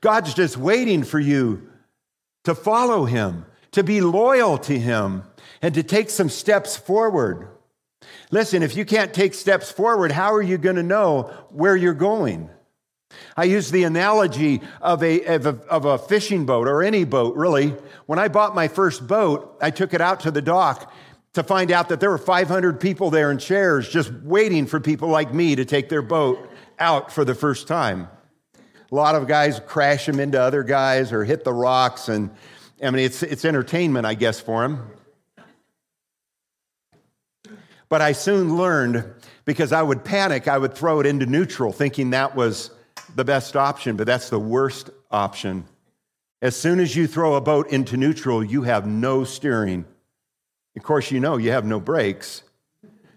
God's 0.00 0.34
just 0.34 0.56
waiting 0.56 1.04
for 1.04 1.20
you 1.20 1.70
to 2.42 2.56
follow 2.56 3.04
him, 3.04 3.46
to 3.70 3.84
be 3.84 4.00
loyal 4.00 4.58
to 4.58 4.76
him, 4.76 5.22
and 5.62 5.76
to 5.76 5.84
take 5.84 6.10
some 6.10 6.28
steps 6.28 6.76
forward. 6.76 7.46
Listen, 8.32 8.64
if 8.64 8.74
you 8.74 8.84
can't 8.84 9.14
take 9.14 9.32
steps 9.32 9.70
forward, 9.70 10.10
how 10.10 10.34
are 10.34 10.42
you 10.42 10.58
going 10.58 10.74
to 10.74 10.82
know 10.82 11.32
where 11.50 11.76
you're 11.76 11.94
going? 11.94 12.50
I 13.36 13.44
use 13.44 13.70
the 13.70 13.84
analogy 13.84 14.60
of 14.82 15.02
a, 15.02 15.24
of 15.24 15.46
a, 15.46 15.50
of, 15.68 15.84
a, 15.84 15.98
fishing 15.98 16.44
boat 16.44 16.68
or 16.68 16.82
any 16.82 17.04
boat, 17.04 17.36
really. 17.36 17.74
When 18.06 18.18
I 18.18 18.28
bought 18.28 18.54
my 18.54 18.68
first 18.68 19.06
boat, 19.06 19.56
I 19.62 19.70
took 19.70 19.94
it 19.94 20.00
out 20.00 20.20
to 20.20 20.30
the 20.30 20.42
dock 20.42 20.92
to 21.34 21.42
find 21.42 21.70
out 21.70 21.88
that 21.88 22.00
there 22.00 22.10
were 22.10 22.18
500 22.18 22.80
people 22.80 23.10
there 23.10 23.30
in 23.30 23.38
chairs 23.38 23.88
just 23.88 24.12
waiting 24.12 24.66
for 24.66 24.80
people 24.80 25.08
like 25.08 25.32
me 25.32 25.56
to 25.56 25.64
take 25.64 25.88
their 25.88 26.02
boat 26.02 26.50
out 26.78 27.12
for 27.12 27.24
the 27.24 27.34
first 27.34 27.68
time. 27.68 28.08
A 28.90 28.94
lot 28.94 29.14
of 29.14 29.26
guys 29.26 29.60
crash 29.66 30.06
them 30.06 30.20
into 30.20 30.40
other 30.40 30.62
guys 30.62 31.12
or 31.12 31.24
hit 31.24 31.44
the 31.44 31.52
rocks, 31.52 32.08
and 32.08 32.30
I 32.82 32.90
mean, 32.90 33.04
it's, 33.04 33.22
it's 33.22 33.44
entertainment, 33.44 34.06
I 34.06 34.14
guess, 34.14 34.40
for 34.40 34.62
them. 34.62 34.90
But 37.88 38.02
I 38.02 38.12
soon 38.12 38.56
learned 38.56 39.04
because 39.44 39.72
I 39.72 39.82
would 39.82 40.04
panic, 40.04 40.48
I 40.48 40.58
would 40.58 40.74
throw 40.74 41.00
it 41.00 41.06
into 41.06 41.26
neutral, 41.26 41.72
thinking 41.72 42.10
that 42.10 42.34
was 42.34 42.70
the 43.18 43.24
best 43.24 43.54
option, 43.56 43.96
but 43.96 44.06
that's 44.06 44.30
the 44.30 44.38
worst 44.38 44.88
option. 45.10 45.64
As 46.40 46.56
soon 46.56 46.80
as 46.80 46.96
you 46.96 47.06
throw 47.06 47.34
a 47.34 47.40
boat 47.40 47.70
into 47.70 47.96
neutral, 47.96 48.42
you 48.42 48.62
have 48.62 48.86
no 48.86 49.24
steering. 49.24 49.84
Of 50.76 50.82
course, 50.84 51.10
you 51.10 51.20
know 51.20 51.36
you 51.36 51.50
have 51.50 51.66
no 51.66 51.80
brakes. 51.80 52.44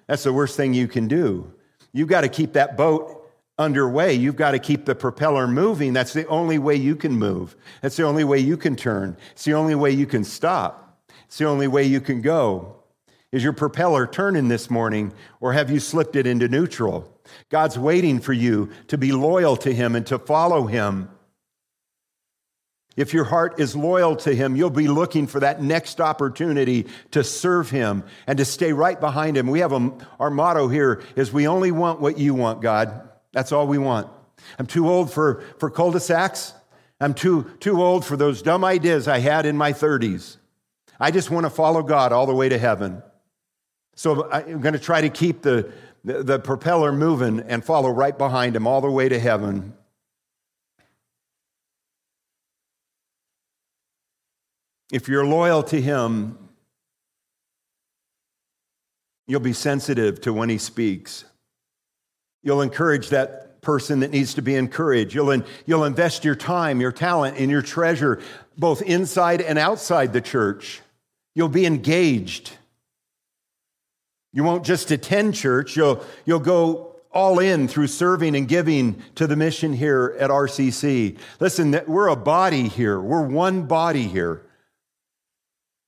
That's 0.07 0.23
the 0.23 0.33
worst 0.33 0.57
thing 0.57 0.73
you 0.73 0.87
can 0.87 1.07
do. 1.07 1.53
You've 1.93 2.07
got 2.09 2.21
to 2.21 2.29
keep 2.29 2.53
that 2.53 2.75
boat 2.75 3.29
underway. 3.59 4.15
You've 4.15 4.35
got 4.35 4.51
to 4.51 4.59
keep 4.59 4.85
the 4.85 4.95
propeller 4.95 5.47
moving. 5.47 5.93
That's 5.93 6.13
the 6.13 6.25
only 6.27 6.57
way 6.57 6.75
you 6.75 6.95
can 6.95 7.13
move. 7.13 7.55
That's 7.81 7.95
the 7.95 8.03
only 8.03 8.23
way 8.23 8.39
you 8.39 8.57
can 8.57 8.75
turn. 8.75 9.15
It's 9.33 9.45
the 9.45 9.53
only 9.53 9.75
way 9.75 9.91
you 9.91 10.07
can 10.07 10.23
stop. 10.23 10.99
It's 11.27 11.37
the 11.37 11.45
only 11.45 11.67
way 11.67 11.83
you 11.83 12.01
can 12.01 12.21
go. 12.21 12.77
Is 13.31 13.43
your 13.43 13.53
propeller 13.53 14.07
turning 14.07 14.47
this 14.47 14.69
morning, 14.69 15.13
or 15.39 15.53
have 15.53 15.69
you 15.69 15.79
slipped 15.79 16.15
it 16.15 16.25
into 16.25 16.47
neutral? 16.47 17.20
God's 17.49 17.77
waiting 17.77 18.19
for 18.19 18.33
you 18.33 18.69
to 18.87 18.97
be 18.97 19.11
loyal 19.11 19.57
to 19.57 19.73
Him 19.73 19.95
and 19.95 20.05
to 20.07 20.19
follow 20.19 20.65
Him. 20.65 21.09
If 22.97 23.13
your 23.13 23.23
heart 23.23 23.59
is 23.59 23.75
loyal 23.75 24.15
to 24.17 24.35
Him, 24.35 24.55
you'll 24.55 24.69
be 24.69 24.87
looking 24.87 25.27
for 25.27 25.39
that 25.39 25.61
next 25.61 26.01
opportunity 26.01 26.87
to 27.11 27.23
serve 27.23 27.69
Him 27.69 28.03
and 28.27 28.37
to 28.37 28.45
stay 28.45 28.73
right 28.73 28.99
behind 28.99 29.37
Him. 29.37 29.47
We 29.47 29.59
have 29.59 29.71
a, 29.71 29.91
our 30.19 30.29
motto 30.29 30.67
here 30.67 31.01
is 31.15 31.31
we 31.31 31.47
only 31.47 31.71
want 31.71 32.01
what 32.01 32.17
you 32.17 32.33
want, 32.33 32.61
God. 32.61 33.09
That's 33.31 33.51
all 33.51 33.67
we 33.67 33.77
want. 33.77 34.07
I'm 34.59 34.67
too 34.67 34.89
old 34.89 35.11
for, 35.11 35.43
for 35.57 35.69
cul-de-sacs. 35.69 36.53
I'm 36.99 37.13
too, 37.13 37.49
too 37.59 37.81
old 37.81 38.05
for 38.05 38.17
those 38.17 38.41
dumb 38.41 38.63
ideas 38.63 39.07
I 39.07 39.19
had 39.19 39.45
in 39.45 39.57
my 39.57 39.73
30s. 39.73 40.37
I 40.99 41.11
just 41.11 41.31
want 41.31 41.45
to 41.45 41.49
follow 41.49 41.81
God 41.81 42.11
all 42.11 42.27
the 42.27 42.35
way 42.35 42.49
to 42.49 42.57
heaven. 42.57 43.01
So 43.95 44.29
I'm 44.31 44.61
going 44.61 44.73
to 44.73 44.79
try 44.79 45.01
to 45.01 45.09
keep 45.09 45.41
the, 45.41 45.71
the, 46.03 46.23
the 46.23 46.39
propeller 46.39 46.91
moving 46.91 47.39
and 47.41 47.63
follow 47.63 47.89
right 47.89 48.17
behind 48.17 48.55
him 48.55 48.67
all 48.67 48.81
the 48.81 48.89
way 48.89 49.09
to 49.09 49.19
heaven. 49.19 49.73
If 54.91 55.07
you're 55.07 55.25
loyal 55.25 55.63
to 55.63 55.81
him, 55.81 56.37
you'll 59.25 59.39
be 59.39 59.53
sensitive 59.53 60.19
to 60.21 60.33
when 60.33 60.49
he 60.49 60.57
speaks. 60.57 61.23
You'll 62.43 62.61
encourage 62.61 63.09
that 63.09 63.61
person 63.61 63.99
that 63.99 64.11
needs 64.11 64.33
to 64.33 64.41
be 64.41 64.55
encouraged. 64.55 65.13
You'll, 65.13 65.31
in, 65.31 65.45
you'll 65.65 65.85
invest 65.85 66.25
your 66.25 66.35
time, 66.35 66.81
your 66.81 66.91
talent, 66.91 67.37
and 67.37 67.49
your 67.49 67.61
treasure 67.61 68.19
both 68.57 68.81
inside 68.81 69.39
and 69.39 69.57
outside 69.57 70.11
the 70.13 70.21
church. 70.21 70.81
You'll 71.35 71.47
be 71.47 71.65
engaged. 71.65 72.57
You 74.33 74.43
won't 74.43 74.65
just 74.65 74.91
attend 74.91 75.35
church, 75.35 75.75
you'll, 75.75 76.03
you'll 76.25 76.39
go 76.39 76.91
all 77.11 77.39
in 77.39 77.67
through 77.67 77.87
serving 77.87 78.35
and 78.35 78.47
giving 78.47 79.01
to 79.15 79.27
the 79.27 79.35
mission 79.35 79.73
here 79.73 80.15
at 80.19 80.29
RCC. 80.29 81.17
Listen, 81.39 81.79
we're 81.87 82.07
a 82.07 82.15
body 82.15 82.67
here, 82.67 82.99
we're 82.99 83.25
one 83.25 83.63
body 83.63 84.07
here. 84.07 84.43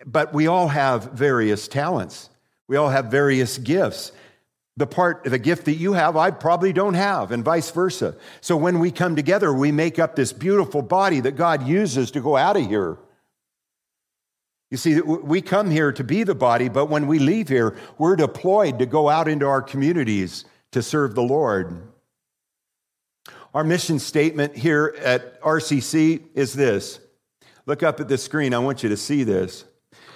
But 0.05 0.33
we 0.33 0.47
all 0.47 0.67
have 0.67 1.13
various 1.13 1.67
talents, 1.67 2.29
we 2.67 2.75
all 2.75 2.89
have 2.89 3.05
various 3.05 3.57
gifts. 3.57 4.12
The 4.75 4.88
part, 4.88 5.23
the 5.23 5.38
gift 5.38 5.65
that 5.65 5.75
you 5.75 5.93
have, 5.93 6.17
I 6.17 6.31
probably 6.31 6.73
don't 6.73 6.95
have, 6.95 7.31
and 7.31 7.45
vice 7.45 7.69
versa. 7.69 8.15
So 8.41 8.57
when 8.57 8.79
we 8.79 8.89
come 8.89 9.15
together, 9.15 9.53
we 9.53 9.71
make 9.71 10.00
up 10.00 10.15
this 10.15 10.33
beautiful 10.33 10.81
body 10.81 11.19
that 11.19 11.35
God 11.35 11.67
uses 11.67 12.09
to 12.09 12.19
go 12.19 12.35
out 12.35 12.57
of 12.57 12.65
here. 12.65 12.97
You 14.73 14.77
see, 14.77 15.01
we 15.01 15.43
come 15.43 15.69
here 15.69 15.91
to 15.91 16.03
be 16.03 16.23
the 16.23 16.33
body, 16.33 16.67
but 16.67 16.87
when 16.87 17.05
we 17.05 17.19
leave 17.19 17.47
here, 17.47 17.75
we're 17.99 18.15
deployed 18.15 18.79
to 18.79 18.87
go 18.87 19.07
out 19.07 19.27
into 19.27 19.45
our 19.45 19.61
communities 19.61 20.45
to 20.71 20.81
serve 20.81 21.13
the 21.13 21.21
Lord. 21.21 21.89
Our 23.53 23.63
mission 23.63 23.99
statement 23.99 24.57
here 24.57 24.95
at 24.97 25.39
RCC 25.41 26.23
is 26.33 26.53
this. 26.53 26.99
Look 27.67 27.83
up 27.83 27.99
at 27.99 28.07
the 28.07 28.17
screen. 28.17 28.51
I 28.51 28.57
want 28.57 28.81
you 28.81 28.89
to 28.89 28.97
see 28.97 29.23
this. 29.23 29.63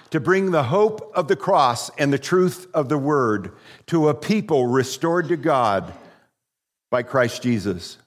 To 0.09 0.19
bring 0.19 0.49
the 0.49 0.63
hope 0.63 1.11
of 1.13 1.27
the 1.27 1.35
cross 1.35 1.91
and 1.99 2.11
the 2.11 2.17
truth 2.17 2.65
of 2.73 2.89
the 2.89 2.97
word 2.97 3.51
to 3.85 4.09
a 4.09 4.15
people 4.15 4.65
restored 4.65 5.27
to 5.27 5.37
God 5.37 5.93
by 6.89 7.03
Christ 7.03 7.43
Jesus. 7.43 7.99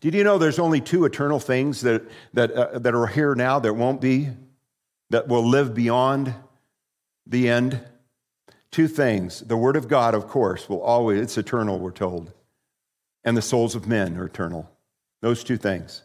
Did 0.00 0.14
you 0.14 0.24
know 0.24 0.38
there's 0.38 0.58
only 0.58 0.80
two 0.80 1.04
eternal 1.04 1.38
things 1.38 1.82
that, 1.82 2.04
that, 2.32 2.52
uh, 2.52 2.78
that 2.78 2.94
are 2.94 3.06
here 3.06 3.34
now 3.34 3.58
that 3.58 3.74
won't 3.74 4.00
be? 4.00 4.30
That 5.12 5.28
will 5.28 5.46
live 5.48 5.74
beyond 5.74 6.34
the 7.26 7.48
end? 7.48 7.80
Two 8.70 8.88
things. 8.88 9.40
The 9.40 9.56
Word 9.56 9.76
of 9.76 9.86
God, 9.86 10.14
of 10.14 10.26
course, 10.26 10.68
will 10.68 10.82
always, 10.82 11.20
it's 11.20 11.38
eternal, 11.38 11.78
we're 11.78 11.90
told. 11.90 12.32
And 13.22 13.36
the 13.36 13.42
souls 13.42 13.74
of 13.74 13.86
men 13.86 14.16
are 14.16 14.24
eternal. 14.24 14.68
Those 15.20 15.44
two 15.44 15.56
things. 15.56 16.02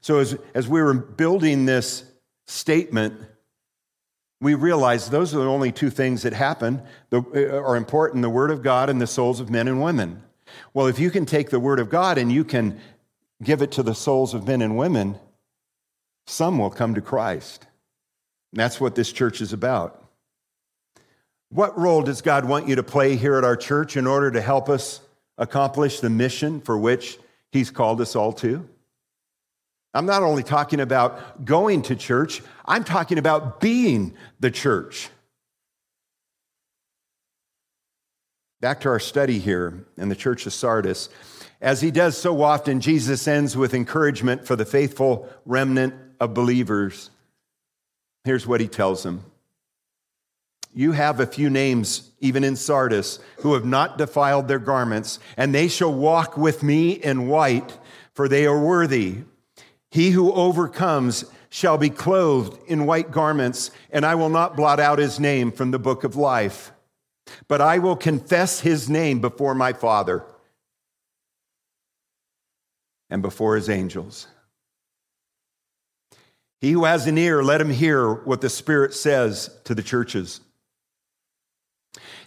So 0.00 0.18
as, 0.18 0.38
as 0.54 0.68
we 0.68 0.80
were 0.80 0.94
building 0.94 1.64
this 1.64 2.04
statement, 2.46 3.18
we 4.40 4.54
realized 4.54 5.10
those 5.10 5.34
are 5.34 5.38
the 5.38 5.46
only 5.46 5.72
two 5.72 5.90
things 5.90 6.22
that 6.22 6.34
happen, 6.34 6.82
that 7.10 7.24
uh, 7.34 7.56
are 7.58 7.76
important 7.76 8.22
the 8.22 8.30
Word 8.30 8.50
of 8.50 8.62
God 8.62 8.90
and 8.90 9.00
the 9.00 9.06
souls 9.06 9.40
of 9.40 9.50
men 9.50 9.66
and 9.66 9.82
women. 9.82 10.22
Well, 10.74 10.86
if 10.86 10.98
you 10.98 11.10
can 11.10 11.26
take 11.26 11.50
the 11.50 11.58
Word 11.58 11.80
of 11.80 11.88
God 11.88 12.18
and 12.18 12.30
you 12.30 12.44
can 12.44 12.78
give 13.42 13.62
it 13.62 13.72
to 13.72 13.82
the 13.82 13.94
souls 13.94 14.34
of 14.34 14.46
men 14.46 14.62
and 14.62 14.76
women, 14.76 15.18
some 16.26 16.58
will 16.58 16.70
come 16.70 16.94
to 16.94 17.00
Christ. 17.00 17.66
And 18.56 18.62
that's 18.62 18.80
what 18.80 18.94
this 18.94 19.12
church 19.12 19.42
is 19.42 19.52
about. 19.52 20.02
What 21.50 21.78
role 21.78 22.00
does 22.00 22.22
God 22.22 22.46
want 22.46 22.66
you 22.66 22.76
to 22.76 22.82
play 22.82 23.16
here 23.16 23.36
at 23.36 23.44
our 23.44 23.54
church 23.54 23.98
in 23.98 24.06
order 24.06 24.30
to 24.30 24.40
help 24.40 24.70
us 24.70 25.02
accomplish 25.36 26.00
the 26.00 26.08
mission 26.08 26.62
for 26.62 26.78
which 26.78 27.18
He's 27.52 27.70
called 27.70 28.00
us 28.00 28.16
all 28.16 28.32
to? 28.32 28.66
I'm 29.92 30.06
not 30.06 30.22
only 30.22 30.42
talking 30.42 30.80
about 30.80 31.44
going 31.44 31.82
to 31.82 31.96
church, 31.96 32.42
I'm 32.64 32.82
talking 32.82 33.18
about 33.18 33.60
being 33.60 34.14
the 34.40 34.50
church. 34.50 35.10
Back 38.62 38.80
to 38.80 38.88
our 38.88 39.00
study 39.00 39.38
here 39.38 39.84
in 39.98 40.08
the 40.08 40.16
church 40.16 40.46
of 40.46 40.54
Sardis. 40.54 41.10
As 41.60 41.82
he 41.82 41.90
does 41.90 42.16
so 42.16 42.40
often, 42.40 42.80
Jesus 42.80 43.28
ends 43.28 43.54
with 43.54 43.74
encouragement 43.74 44.46
for 44.46 44.56
the 44.56 44.64
faithful 44.64 45.28
remnant 45.44 45.92
of 46.20 46.32
believers. 46.32 47.10
Here's 48.26 48.44
what 48.44 48.60
he 48.60 48.66
tells 48.66 49.04
them 49.04 49.24
You 50.74 50.90
have 50.90 51.20
a 51.20 51.28
few 51.28 51.48
names, 51.48 52.10
even 52.18 52.42
in 52.42 52.56
Sardis, 52.56 53.20
who 53.36 53.54
have 53.54 53.64
not 53.64 53.98
defiled 53.98 54.48
their 54.48 54.58
garments, 54.58 55.20
and 55.36 55.54
they 55.54 55.68
shall 55.68 55.94
walk 55.94 56.36
with 56.36 56.64
me 56.64 56.90
in 56.90 57.28
white, 57.28 57.78
for 58.14 58.28
they 58.28 58.44
are 58.44 58.58
worthy. 58.58 59.18
He 59.92 60.10
who 60.10 60.32
overcomes 60.32 61.26
shall 61.50 61.78
be 61.78 61.88
clothed 61.88 62.58
in 62.66 62.84
white 62.84 63.12
garments, 63.12 63.70
and 63.92 64.04
I 64.04 64.16
will 64.16 64.28
not 64.28 64.56
blot 64.56 64.80
out 64.80 64.98
his 64.98 65.20
name 65.20 65.52
from 65.52 65.70
the 65.70 65.78
book 65.78 66.02
of 66.02 66.16
life, 66.16 66.72
but 67.46 67.60
I 67.60 67.78
will 67.78 67.94
confess 67.94 68.58
his 68.58 68.90
name 68.90 69.20
before 69.20 69.54
my 69.54 69.72
Father 69.72 70.24
and 73.08 73.22
before 73.22 73.54
his 73.54 73.70
angels. 73.70 74.26
He 76.60 76.72
who 76.72 76.84
has 76.84 77.06
an 77.06 77.18
ear, 77.18 77.42
let 77.42 77.60
him 77.60 77.70
hear 77.70 78.12
what 78.12 78.40
the 78.40 78.48
Spirit 78.48 78.94
says 78.94 79.50
to 79.64 79.74
the 79.74 79.82
churches. 79.82 80.40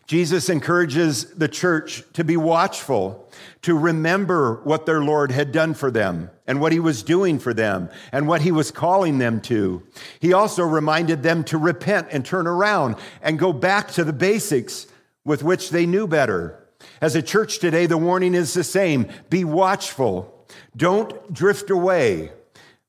Jesus 0.09 0.49
encourages 0.49 1.25
the 1.35 1.47
church 1.47 2.03
to 2.13 2.23
be 2.23 2.35
watchful, 2.35 3.31
to 3.61 3.77
remember 3.77 4.55
what 4.63 4.87
their 4.87 5.03
Lord 5.03 5.31
had 5.31 5.51
done 5.51 5.75
for 5.75 5.91
them 5.91 6.31
and 6.47 6.59
what 6.59 6.71
he 6.71 6.79
was 6.79 7.03
doing 7.03 7.37
for 7.37 7.53
them 7.53 7.91
and 8.11 8.27
what 8.27 8.41
he 8.41 8.51
was 8.51 8.71
calling 8.71 9.19
them 9.19 9.39
to. 9.41 9.83
He 10.19 10.33
also 10.33 10.63
reminded 10.63 11.21
them 11.21 11.43
to 11.43 11.59
repent 11.59 12.07
and 12.09 12.25
turn 12.25 12.47
around 12.47 12.95
and 13.21 13.37
go 13.37 13.53
back 13.53 13.91
to 13.91 14.03
the 14.03 14.11
basics 14.11 14.87
with 15.23 15.43
which 15.43 15.69
they 15.69 15.85
knew 15.85 16.07
better. 16.07 16.67
As 17.01 17.15
a 17.15 17.21
church 17.21 17.59
today, 17.59 17.85
the 17.85 17.95
warning 17.95 18.33
is 18.33 18.55
the 18.55 18.63
same 18.63 19.07
be 19.29 19.43
watchful, 19.43 20.47
don't 20.75 21.31
drift 21.31 21.69
away, 21.69 22.31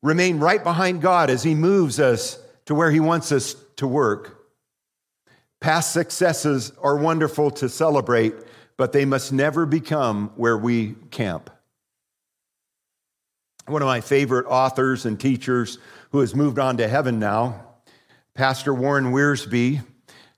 remain 0.02 0.38
right 0.38 0.62
behind 0.62 1.02
God 1.02 1.30
as 1.30 1.42
he 1.42 1.54
moves 1.54 2.00
us 2.00 2.38
to 2.66 2.74
where 2.74 2.90
he 2.90 3.00
wants 3.00 3.32
us 3.32 3.54
to 3.76 3.86
work. 3.86 4.46
Past 5.60 5.92
successes 5.92 6.72
are 6.80 6.96
wonderful 6.96 7.50
to 7.52 7.68
celebrate, 7.68 8.34
but 8.76 8.92
they 8.92 9.04
must 9.04 9.32
never 9.32 9.66
become 9.66 10.32
where 10.36 10.56
we 10.56 10.94
camp. 11.10 11.50
One 13.66 13.82
of 13.82 13.86
my 13.86 14.00
favorite 14.00 14.46
authors 14.46 15.04
and 15.04 15.20
teachers 15.20 15.78
who 16.12 16.20
has 16.20 16.34
moved 16.34 16.58
on 16.58 16.78
to 16.78 16.88
heaven 16.88 17.18
now, 17.18 17.66
Pastor 18.34 18.72
Warren 18.72 19.12
Wiersbe, 19.12 19.84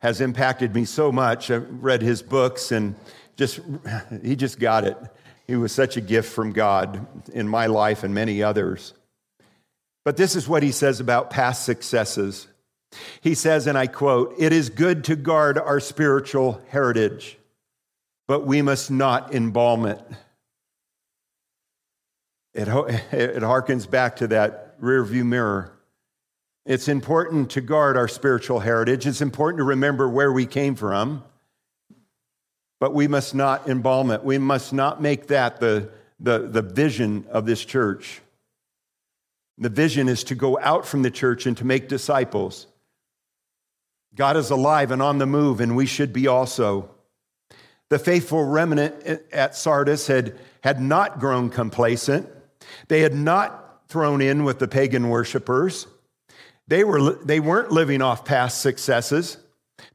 has 0.01 0.21
impacted 0.21 0.75
me 0.75 0.85
so 0.85 1.13
much. 1.13 1.51
I've 1.51 1.69
read 1.83 2.03
his 2.03 2.21
books 2.21 2.73
and 2.73 2.97
just 3.37 3.61
he 4.23 4.35
just 4.35 4.59
got 4.59 4.85
it. 4.85 4.97
He 5.47 5.55
was 5.55 5.71
such 5.71 5.97
a 5.97 6.01
gift 6.01 6.33
from 6.33 6.53
God 6.53 7.07
in 7.33 7.49
my 7.49 7.67
life 7.67 8.03
and 8.03 8.13
many 8.13 8.43
others. 8.43 8.95
But 10.05 10.17
this 10.17 10.35
is 10.35 10.49
what 10.49 10.63
he 10.63 10.73
says 10.73 11.01
about 11.01 11.31
past 11.31 11.65
successes. 11.65 12.49
He 13.21 13.35
says, 13.35 13.67
and 13.67 13.79
I 13.79 13.87
quote, 13.87 14.35
It 14.39 14.53
is 14.53 14.69
good 14.69 15.05
to 15.05 15.17
guard 15.17 15.59
our 15.59 15.81
spiritual 15.81 16.61
heritage, 16.69 17.39
but 18.27 18.47
we 18.47 18.63
must 18.63 18.91
not 18.91 19.35
embalm 19.35 19.87
it. 19.87 20.01
It, 22.55 22.69
it 23.13 23.43
harkens 23.43 23.89
back 23.89 24.17
to 24.17 24.29
that 24.29 24.81
rearview 24.81 25.25
mirror. 25.25 25.73
It's 26.65 26.89
important 26.89 27.51
to 27.53 27.61
guard 27.61 27.97
our 27.97 28.09
spiritual 28.09 28.61
heritage. 28.61 29.07
It's 29.07 29.21
important 29.21 29.59
to 29.59 29.65
remember 29.65 30.09
where 30.09 30.33
we 30.33 30.47
came 30.47 30.77
from, 30.77 31.25
but 32.79 32.95
we 32.95 33.09
must 33.09 33.35
not 33.35 33.69
embalm 33.69 34.11
it. 34.11 34.23
We 34.23 34.39
must 34.39 34.73
not 34.73 35.03
make 35.03 35.29
that 35.29 35.59
the, 35.59 35.91
the, 36.21 36.41
the 36.41 36.63
vision 36.63 37.27
of 37.31 37.47
this 37.47 37.65
church. 37.65 38.21
The 39.59 39.69
vision 39.69 40.09
is 40.09 40.25
to 40.25 40.35
go 40.35 40.59
out 40.61 40.87
from 40.87 41.03
the 41.03 41.11
church 41.11 41.47
and 41.47 41.57
to 41.59 41.65
make 41.65 41.89
disciples. 41.89 42.67
God 44.15 44.37
is 44.37 44.51
alive 44.51 44.91
and 44.91 45.01
on 45.01 45.19
the 45.19 45.27
move, 45.27 45.61
and 45.61 45.77
we 45.77 45.87
should 45.87 46.13
be 46.13 46.27
also. 46.27 46.91
The 47.89 47.99
faithful 47.99 48.45
remnant 48.45 48.95
at 49.33 49.55
Sardis 49.55 50.07
had, 50.07 50.39
had 50.63 50.81
not 50.81 51.19
grown 51.19 51.51
complacent. 51.51 52.29
They 52.89 53.01
had 53.01 53.15
not 53.15 53.89
thrown 53.89 54.21
in 54.23 54.45
with 54.45 54.59
the 54.59 54.69
pagan 54.69 55.09
worshipers. 55.09 55.87
They, 56.69 56.85
were, 56.85 57.15
they 57.17 57.41
weren't 57.41 57.71
living 57.71 58.01
off 58.01 58.25
past 58.25 58.63
successes. 58.63 59.37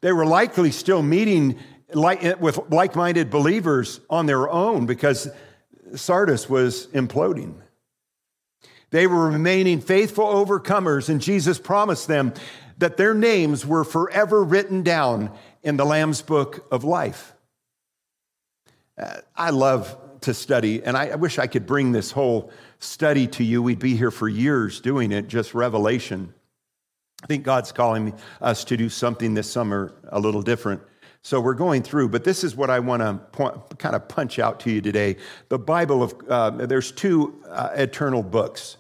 They 0.01 0.11
were 0.11 0.25
likely 0.25 0.71
still 0.71 1.01
meeting 1.01 1.57
like, 1.93 2.39
with 2.39 2.59
like 2.69 2.95
minded 2.95 3.29
believers 3.29 3.99
on 4.09 4.25
their 4.25 4.49
own 4.49 4.85
because 4.85 5.27
Sardis 5.95 6.49
was 6.49 6.87
imploding. 6.87 7.55
They 8.89 9.07
were 9.07 9.29
remaining 9.29 9.81
faithful 9.81 10.25
overcomers, 10.25 11.09
and 11.09 11.19
Jesus 11.19 11.59
promised 11.59 12.07
them 12.07 12.33
that 12.77 12.97
their 12.97 13.13
names 13.13 13.65
were 13.65 13.83
forever 13.83 14.43
written 14.43 14.83
down 14.83 15.31
in 15.63 15.77
the 15.77 15.85
Lamb's 15.85 16.21
book 16.21 16.67
of 16.71 16.83
life. 16.83 17.33
Uh, 18.97 19.17
I 19.35 19.49
love 19.49 19.97
to 20.21 20.33
study, 20.33 20.83
and 20.83 20.95
I, 20.95 21.07
I 21.07 21.15
wish 21.15 21.37
I 21.37 21.47
could 21.47 21.65
bring 21.65 21.91
this 21.91 22.11
whole 22.11 22.51
study 22.79 23.27
to 23.27 23.43
you. 23.43 23.61
We'd 23.61 23.79
be 23.79 23.95
here 23.95 24.11
for 24.11 24.29
years 24.29 24.79
doing 24.79 25.11
it, 25.11 25.27
just 25.27 25.53
revelation. 25.53 26.33
I 27.23 27.27
think 27.27 27.43
God's 27.43 27.71
calling 27.71 28.13
us 28.41 28.63
to 28.65 28.77
do 28.77 28.89
something 28.89 29.33
this 29.33 29.51
summer 29.51 29.93
a 30.07 30.19
little 30.19 30.41
different. 30.41 30.81
So 31.27 31.41
we're 31.41 31.55
going 31.55 31.83
through, 31.83 32.07
but 32.07 32.23
this 32.23 32.45
is 32.45 32.55
what 32.55 32.69
I 32.69 32.79
want 32.79 33.01
to 33.01 33.75
kind 33.75 33.97
of 33.97 34.07
punch 34.07 34.39
out 34.39 34.61
to 34.61 34.71
you 34.71 34.79
today. 34.79 35.17
The 35.49 35.59
Bible 35.59 36.01
of 36.01 36.15
uh, 36.29 36.51
there's 36.51 36.89
two 36.89 37.43
uh, 37.49 37.71
eternal 37.73 38.23
books. 38.23 38.77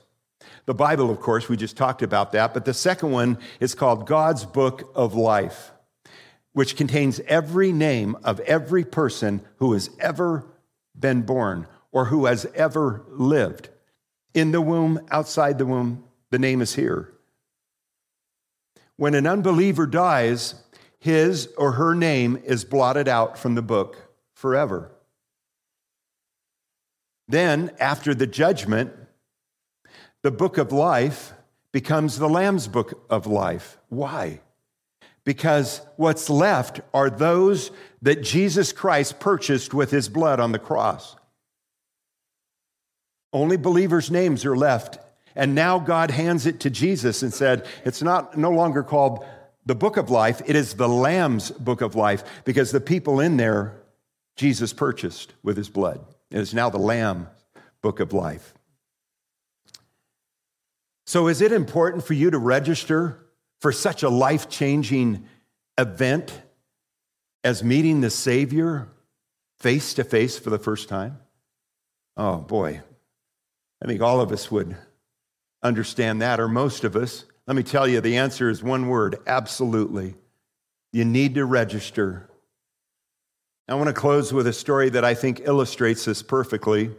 The 0.65 0.73
Bible, 0.73 1.11
of 1.11 1.19
course, 1.19 1.49
we 1.49 1.57
just 1.57 1.75
talked 1.75 2.01
about 2.01 2.31
that, 2.31 2.53
but 2.53 2.63
the 2.63 2.73
second 2.73 3.11
one 3.11 3.37
is 3.59 3.75
called 3.75 4.07
God's 4.07 4.45
Book 4.45 4.93
of 4.95 5.13
Life, 5.13 5.73
which 6.53 6.77
contains 6.77 7.19
every 7.27 7.73
name 7.73 8.15
of 8.23 8.39
every 8.39 8.85
person 8.85 9.41
who 9.57 9.73
has 9.73 9.89
ever 9.99 10.45
been 10.97 11.23
born 11.23 11.67
or 11.91 12.05
who 12.05 12.27
has 12.27 12.45
ever 12.55 13.03
lived. 13.09 13.67
In 14.33 14.53
the 14.53 14.61
womb, 14.61 15.05
outside 15.11 15.57
the 15.57 15.65
womb, 15.65 16.05
the 16.29 16.39
name 16.39 16.61
is 16.61 16.75
here. 16.75 17.11
When 18.95 19.15
an 19.15 19.27
unbeliever 19.27 19.85
dies, 19.85 20.55
his 20.99 21.47
or 21.57 21.73
her 21.73 21.93
name 21.93 22.41
is 22.43 22.65
blotted 22.65 23.07
out 23.07 23.37
from 23.37 23.55
the 23.55 23.61
book 23.61 24.11
forever. 24.33 24.91
Then, 27.27 27.71
after 27.79 28.15
the 28.15 28.27
judgment, 28.27 28.93
the 30.23 30.31
book 30.31 30.57
of 30.57 30.71
life 30.71 31.33
becomes 31.71 32.17
the 32.17 32.29
Lamb's 32.29 32.67
book 32.67 33.05
of 33.09 33.27
life. 33.27 33.77
Why? 33.89 34.41
Because 35.25 35.81
what's 35.97 36.29
left 36.29 36.79
are 36.93 37.09
those 37.09 37.71
that 38.01 38.23
Jesus 38.23 38.71
Christ 38.71 39.19
purchased 39.19 39.73
with 39.73 39.91
his 39.91 40.07
blood 40.07 40.39
on 40.39 40.53
the 40.53 40.59
cross. 40.59 41.17
Only 43.33 43.57
believers' 43.57 44.09
names 44.09 44.45
are 44.45 44.55
left. 44.55 44.99
And 45.35 45.53
now 45.53 45.77
God 45.79 46.11
hands 46.11 46.45
it 46.45 46.61
to 46.61 46.69
Jesus 46.69 47.21
and 47.21 47.33
said, 47.33 47.67
it's 47.85 48.01
not 48.01 48.37
no 48.37 48.49
longer 48.49 48.83
called 48.83 49.25
the 49.67 49.75
book 49.75 49.97
of 49.97 50.09
life, 50.09 50.41
it 50.45 50.55
is 50.55 50.73
the 50.73 50.87
Lamb's 50.87 51.51
book 51.51 51.81
of 51.81 51.93
life, 51.93 52.23
because 52.45 52.71
the 52.71 52.79
people 52.79 53.19
in 53.19 53.37
there 53.37 53.75
Jesus 54.37 54.71
purchased 54.71 55.33
with 55.43 55.57
his 55.57 55.67
blood. 55.67 55.99
It 56.31 56.39
is 56.39 56.53
now 56.53 56.69
the 56.69 56.77
Lamb 56.77 57.27
book 57.81 57.99
of 57.99 58.13
life. 58.13 58.53
So, 61.05 61.27
is 61.27 61.41
it 61.41 61.51
important 61.51 62.05
for 62.05 62.13
you 62.13 62.31
to 62.31 62.37
register 62.37 63.25
for 63.59 63.71
such 63.71 64.03
a 64.03 64.09
life 64.09 64.49
changing 64.49 65.25
event 65.77 66.41
as 67.43 67.63
meeting 67.63 68.01
the 68.01 68.09
Savior 68.09 68.87
face 69.59 69.93
to 69.95 70.03
face 70.03 70.37
for 70.37 70.49
the 70.49 70.59
first 70.59 70.87
time? 70.87 71.17
Oh, 72.15 72.37
boy. 72.37 72.81
I 73.81 73.85
think 73.85 74.01
all 74.01 74.21
of 74.21 74.31
us 74.31 74.49
would 74.51 74.77
understand 75.63 76.21
that, 76.21 76.39
or 76.39 76.47
most 76.47 76.83
of 76.83 76.95
us. 76.95 77.25
Let 77.47 77.55
me 77.55 77.63
tell 77.63 77.87
you, 77.87 78.01
the 78.01 78.17
answer 78.17 78.49
is 78.49 78.61
one 78.61 78.89
word 78.89 79.19
absolutely. 79.25 80.15
You 80.91 81.05
need 81.05 81.35
to 81.35 81.45
register. 81.45 82.29
I 83.69 83.75
want 83.75 83.87
to 83.87 83.93
close 83.93 84.33
with 84.33 84.47
a 84.47 84.53
story 84.53 84.89
that 84.89 85.05
I 85.05 85.13
think 85.13 85.41
illustrates 85.45 86.05
this 86.05 86.21
perfectly. 86.21 86.91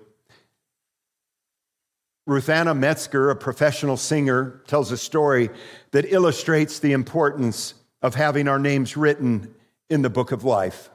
Ruthanna 2.26 2.76
Metzger, 2.76 3.30
a 3.30 3.36
professional 3.36 3.96
singer, 3.96 4.62
tells 4.66 4.90
a 4.90 4.96
story 4.96 5.50
that 5.92 6.12
illustrates 6.12 6.78
the 6.78 6.92
importance 6.92 7.74
of 8.02 8.14
having 8.14 8.48
our 8.48 8.58
names 8.58 8.96
written 8.96 9.54
in 9.90 10.02
the 10.02 10.10
book 10.10 10.32
of 10.32 10.44
life, 10.44 10.90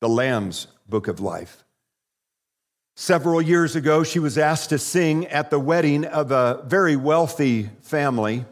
the 0.00 0.08
Lamb's 0.08 0.66
book 0.88 1.08
of 1.08 1.20
life. 1.20 1.64
Several 2.96 3.40
years 3.40 3.76
ago, 3.76 4.02
she 4.02 4.18
was 4.18 4.36
asked 4.36 4.70
to 4.70 4.78
sing 4.78 5.26
at 5.28 5.50
the 5.50 5.60
wedding 5.60 6.04
of 6.04 6.32
a 6.32 6.62
very 6.66 6.96
wealthy 6.96 7.70
family. 7.82 8.44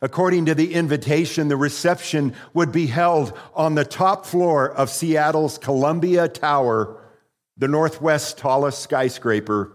According 0.00 0.46
to 0.46 0.54
the 0.54 0.74
invitation, 0.74 1.48
the 1.48 1.56
reception 1.56 2.34
would 2.52 2.72
be 2.72 2.86
held 2.86 3.36
on 3.54 3.74
the 3.74 3.84
top 3.84 4.26
floor 4.26 4.70
of 4.70 4.90
Seattle's 4.90 5.58
Columbia 5.58 6.28
Tower, 6.28 7.00
the 7.56 7.68
Northwest 7.68 8.38
tallest 8.38 8.82
skyscraper 8.82 9.72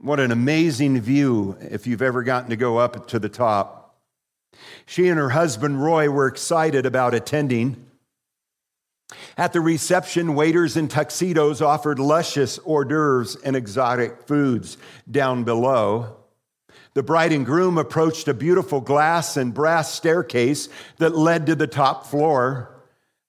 what 0.00 0.20
an 0.20 0.30
amazing 0.30 1.00
view 1.00 1.56
if 1.60 1.86
you've 1.86 2.02
ever 2.02 2.22
gotten 2.22 2.50
to 2.50 2.56
go 2.56 2.78
up 2.78 3.08
to 3.08 3.18
the 3.18 3.28
top. 3.28 3.98
She 4.86 5.08
and 5.08 5.18
her 5.18 5.30
husband 5.30 5.82
Roy 5.82 6.08
were 6.08 6.26
excited 6.26 6.86
about 6.86 7.14
attending. 7.14 7.86
At 9.36 9.52
the 9.52 9.60
reception, 9.60 10.34
waiters 10.34 10.76
in 10.76 10.88
tuxedos 10.88 11.62
offered 11.62 11.98
luscious 11.98 12.58
hors 12.58 12.84
d'oeuvres 12.84 13.36
and 13.36 13.54
exotic 13.54 14.22
foods 14.26 14.76
down 15.10 15.44
below. 15.44 16.16
The 16.96 17.02
bride 17.02 17.32
and 17.32 17.44
groom 17.44 17.76
approached 17.76 18.26
a 18.26 18.32
beautiful 18.32 18.80
glass 18.80 19.36
and 19.36 19.52
brass 19.52 19.92
staircase 19.92 20.70
that 20.96 21.14
led 21.14 21.44
to 21.44 21.54
the 21.54 21.66
top 21.66 22.06
floor. 22.06 22.74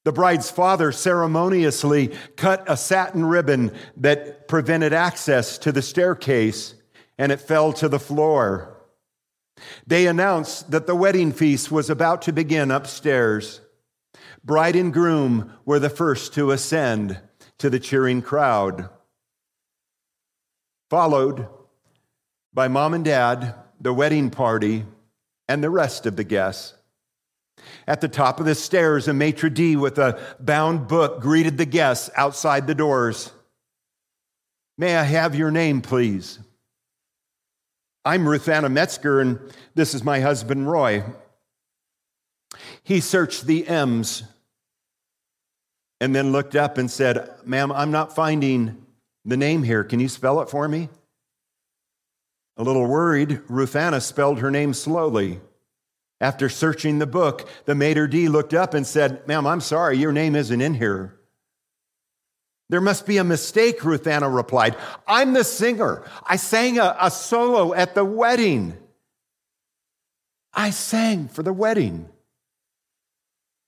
The 0.06 0.14
bride's 0.14 0.50
father 0.50 0.94
ceremoniously 0.94 2.14
cut 2.38 2.64
a 2.66 2.78
satin 2.78 3.26
ribbon 3.26 3.74
that 3.98 4.48
prevented 4.48 4.94
access 4.94 5.58
to 5.58 5.74
the 5.74 5.82
staircase, 5.82 6.76
and 7.18 7.30
it 7.30 7.42
fell 7.42 7.74
to 7.74 7.90
the 7.90 8.00
floor. 8.00 8.78
They 9.86 10.08
announced 10.08 10.72
that 10.72 10.88
the 10.88 10.96
wedding 10.96 11.34
feast 11.34 11.70
was 11.70 11.90
about 11.90 12.22
to 12.22 12.32
begin 12.32 12.72
upstairs. 12.72 13.60
Bride 14.46 14.78
and 14.78 14.94
groom 14.94 15.52
were 15.66 15.80
the 15.80 15.90
first 15.90 16.34
to 16.36 16.52
ascend 16.52 17.20
to 17.58 17.70
the 17.70 17.82
cheering 17.82 18.22
crowd, 18.22 18.90
followed 20.90 21.50
by 22.58 22.68
mom 22.68 22.96
and 22.96 23.06
dad, 23.06 23.54
the 23.80 23.94
wedding 23.94 24.32
party, 24.32 24.84
and 25.48 25.64
the 25.64 25.70
rest 25.70 26.08
of 26.08 26.16
the 26.16 26.24
guests. 26.24 26.74
At 27.86 28.02
the 28.02 28.08
top 28.08 28.40
of 28.40 28.48
the 28.48 28.56
stairs, 28.56 29.08
a 29.08 29.14
maitre 29.14 29.52
d' 29.52 29.76
with 29.76 30.00
a 30.00 30.20
bound 30.40 30.88
book 30.88 31.22
greeted 31.22 31.60
the 31.60 31.68
guests 31.68 32.10
outside 32.16 32.66
the 32.66 32.74
doors. 32.74 33.32
May 34.76 34.98
I 34.98 35.04
have 35.04 35.36
your 35.36 35.52
name, 35.52 35.84
please? 35.84 36.40
I'm 38.04 38.26
Ruthanna 38.26 38.72
Metzger, 38.72 39.22
and 39.22 39.40
this 39.76 39.94
is 39.94 40.04
my 40.04 40.20
husband, 40.20 40.68
Roy. 40.68 41.04
He 42.82 43.02
searched 43.02 43.46
the 43.46 43.68
M's 43.68 44.24
and 46.02 46.16
then 46.16 46.32
looked 46.32 46.56
up 46.56 46.80
and 46.80 46.90
said, 46.90 47.30
Ma'am, 47.46 47.72
I'm 47.72 47.92
not 47.92 48.16
finding 48.16 48.84
the 49.26 49.38
name 49.38 49.62
here. 49.62 49.84
Can 49.84 50.00
you 50.00 50.10
spell 50.10 50.42
it 50.42 50.50
for 50.50 50.68
me? 50.68 50.90
A 52.58 52.64
little 52.64 52.88
worried, 52.88 53.42
Ruthanna 53.48 54.02
spelled 54.02 54.40
her 54.40 54.50
name 54.50 54.74
slowly. 54.74 55.40
After 56.20 56.50
searching 56.50 56.98
the 56.98 57.06
book, 57.06 57.48
the 57.66 57.76
maitre 57.76 58.10
d' 58.10 58.28
looked 58.28 58.54
up 58.54 58.74
and 58.74 58.86
said, 58.86 59.28
Ma'am, 59.28 59.46
I'm 59.46 59.62
sorry, 59.62 59.98
your 59.98 60.12
name 60.12 60.36
isn't 60.36 60.62
in 60.62 60.74
here. 60.74 61.14
There 62.70 62.82
must 62.82 63.06
be 63.06 63.18
a 63.18 63.24
mistake, 63.24 63.80
Ruthanna 63.82 64.34
replied. 64.34 64.76
I'm 65.08 65.34
the 65.34 65.44
singer. 65.44 66.04
I 66.26 66.36
sang 66.36 66.80
a, 66.80 66.98
a 67.00 67.12
solo 67.12 67.74
at 67.74 67.96
the 67.96 68.04
wedding. 68.04 68.76
I 70.54 70.72
sang 70.72 71.28
for 71.28 71.44
the 71.44 71.54
wedding. 71.54 72.10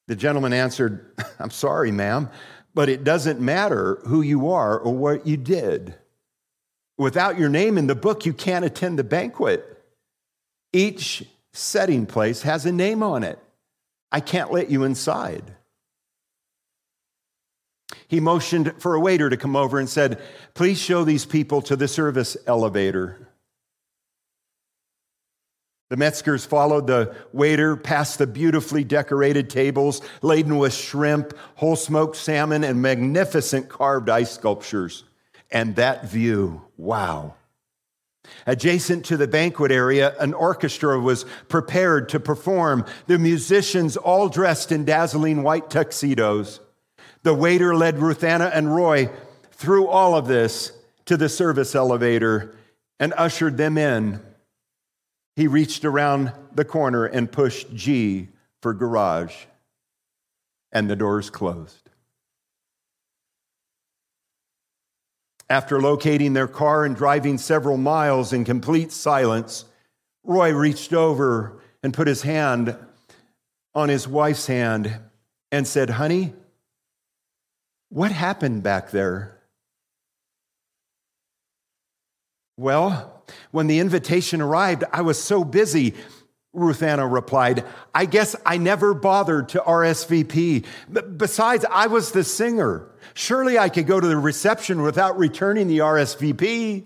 The 0.08 0.16
gentleman 0.16 0.52
answered, 0.52 1.14
I'm 1.40 1.52
sorry, 1.52 1.92
ma'am, 1.92 2.30
but 2.74 2.90
it 2.90 3.04
doesn't 3.04 3.40
matter 3.40 4.02
who 4.08 4.22
you 4.22 4.50
are 4.50 4.78
or 4.80 4.94
what 4.96 5.28
you 5.28 5.38
did. 5.38 5.96
Without 7.00 7.40
your 7.40 7.48
name 7.48 7.78
in 7.78 7.88
the 7.88 7.96
book, 7.96 8.26
you 8.26 8.34
can't 8.34 8.66
attend 8.66 9.00
the 9.00 9.06
banquet. 9.06 9.66
Each 10.74 11.24
setting 11.54 12.06
place 12.06 12.42
has 12.42 12.66
a 12.66 12.74
name 12.74 13.02
on 13.02 13.24
it. 13.24 13.40
I 14.12 14.20
can't 14.20 14.52
let 14.52 14.70
you 14.70 14.84
inside. 14.84 15.56
He 18.10 18.20
motioned 18.20 18.74
for 18.80 18.96
a 18.96 19.00
waiter 19.00 19.30
to 19.30 19.38
come 19.38 19.56
over 19.56 19.80
and 19.80 19.88
said, 19.88 20.22
Please 20.56 20.78
show 20.78 21.06
these 21.06 21.26
people 21.26 21.62
to 21.64 21.78
the 21.78 21.88
service 21.88 22.36
elevator. 22.46 23.30
The 25.90 25.96
Metzgers 25.96 26.46
followed 26.46 26.86
the 26.86 27.16
waiter 27.32 27.78
past 27.78 28.18
the 28.18 28.28
beautifully 28.28 28.84
decorated 28.84 29.50
tables 29.50 30.02
laden 30.22 30.58
with 30.58 30.74
shrimp, 30.74 31.34
whole 31.56 31.78
smoked 31.78 32.18
salmon, 32.18 32.66
and 32.66 32.82
magnificent 32.82 33.70
carved 33.70 34.10
ice 34.10 34.32
sculptures. 34.32 35.06
And 35.50 35.78
that 35.78 36.06
view, 36.06 36.69
wow. 36.80 37.36
Adjacent 38.46 39.06
to 39.06 39.18
the 39.18 39.28
banquet 39.28 39.72
area, 39.72 40.16
an 40.20 40.34
orchestra 40.34 41.00
was 41.00 41.26
prepared 41.48 42.10
to 42.10 42.20
perform, 42.20 42.86
the 43.08 43.20
musicians 43.20 43.98
all 43.98 44.30
dressed 44.30 44.72
in 44.72 44.86
dazzling 44.86 45.44
white 45.44 45.70
tuxedos. 45.70 46.60
The 47.24 47.34
waiter 47.34 47.76
led 47.76 47.98
Ruthanna 47.98 48.50
and 48.54 48.74
Roy 48.74 49.10
through 49.52 49.88
all 49.88 50.16
of 50.16 50.28
this 50.28 50.72
to 51.06 51.18
the 51.18 51.30
service 51.30 51.76
elevator 51.76 52.56
and 53.00 53.14
ushered 53.18 53.58
them 53.58 53.78
in. 53.78 54.22
He 55.36 55.48
reached 55.48 55.84
around 55.86 56.32
the 56.54 56.66
corner 56.66 57.06
and 57.06 57.32
pushed 57.32 57.74
G 57.74 58.30
for 58.62 58.74
garage, 58.74 59.46
and 60.72 60.90
the 60.90 60.96
doors 60.96 61.30
closed. 61.30 61.89
After 65.50 65.82
locating 65.82 66.34
their 66.34 66.48
car 66.48 66.86
and 66.86 66.96
driving 66.96 67.38
several 67.38 67.78
miles 67.78 68.34
in 68.34 68.46
complete 68.46 68.92
silence, 68.92 69.66
Roy 70.24 70.54
reached 70.54 70.94
over 70.94 71.60
and 71.82 71.94
put 71.94 72.08
his 72.08 72.22
hand 72.22 72.78
on 73.74 73.90
his 73.90 74.08
wife's 74.08 74.46
hand 74.46 75.00
and 75.52 75.68
said, 75.68 75.90
Honey, 75.90 76.34
what 77.90 78.12
happened 78.12 78.62
back 78.62 78.92
there? 78.92 79.40
Well, 82.58 83.24
when 83.52 83.68
the 83.68 83.80
invitation 83.80 84.42
arrived, 84.42 84.84
I 84.92 85.02
was 85.02 85.22
so 85.22 85.44
busy. 85.44 85.96
Ruthanna 86.60 87.12
replied, 87.12 87.66
I 87.96 88.06
guess 88.06 88.36
I 88.46 88.58
never 88.58 88.94
bothered 88.94 89.50
to 89.50 89.60
RSVP. 89.60 90.66
Besides, 91.18 91.66
I 91.70 91.88
was 91.88 92.12
the 92.12 92.24
singer. 92.24 92.88
Surely 93.14 93.58
I 93.58 93.70
could 93.70 93.88
go 93.88 94.00
to 94.00 94.08
the 94.08 94.18
reception 94.18 94.82
without 94.82 95.18
returning 95.18 95.68
the 95.68 95.80
RSVP. 95.80 96.86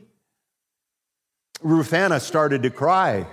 Ruthanna 1.63 2.21
started 2.21 2.63
to 2.63 2.69
cry. 2.69 3.25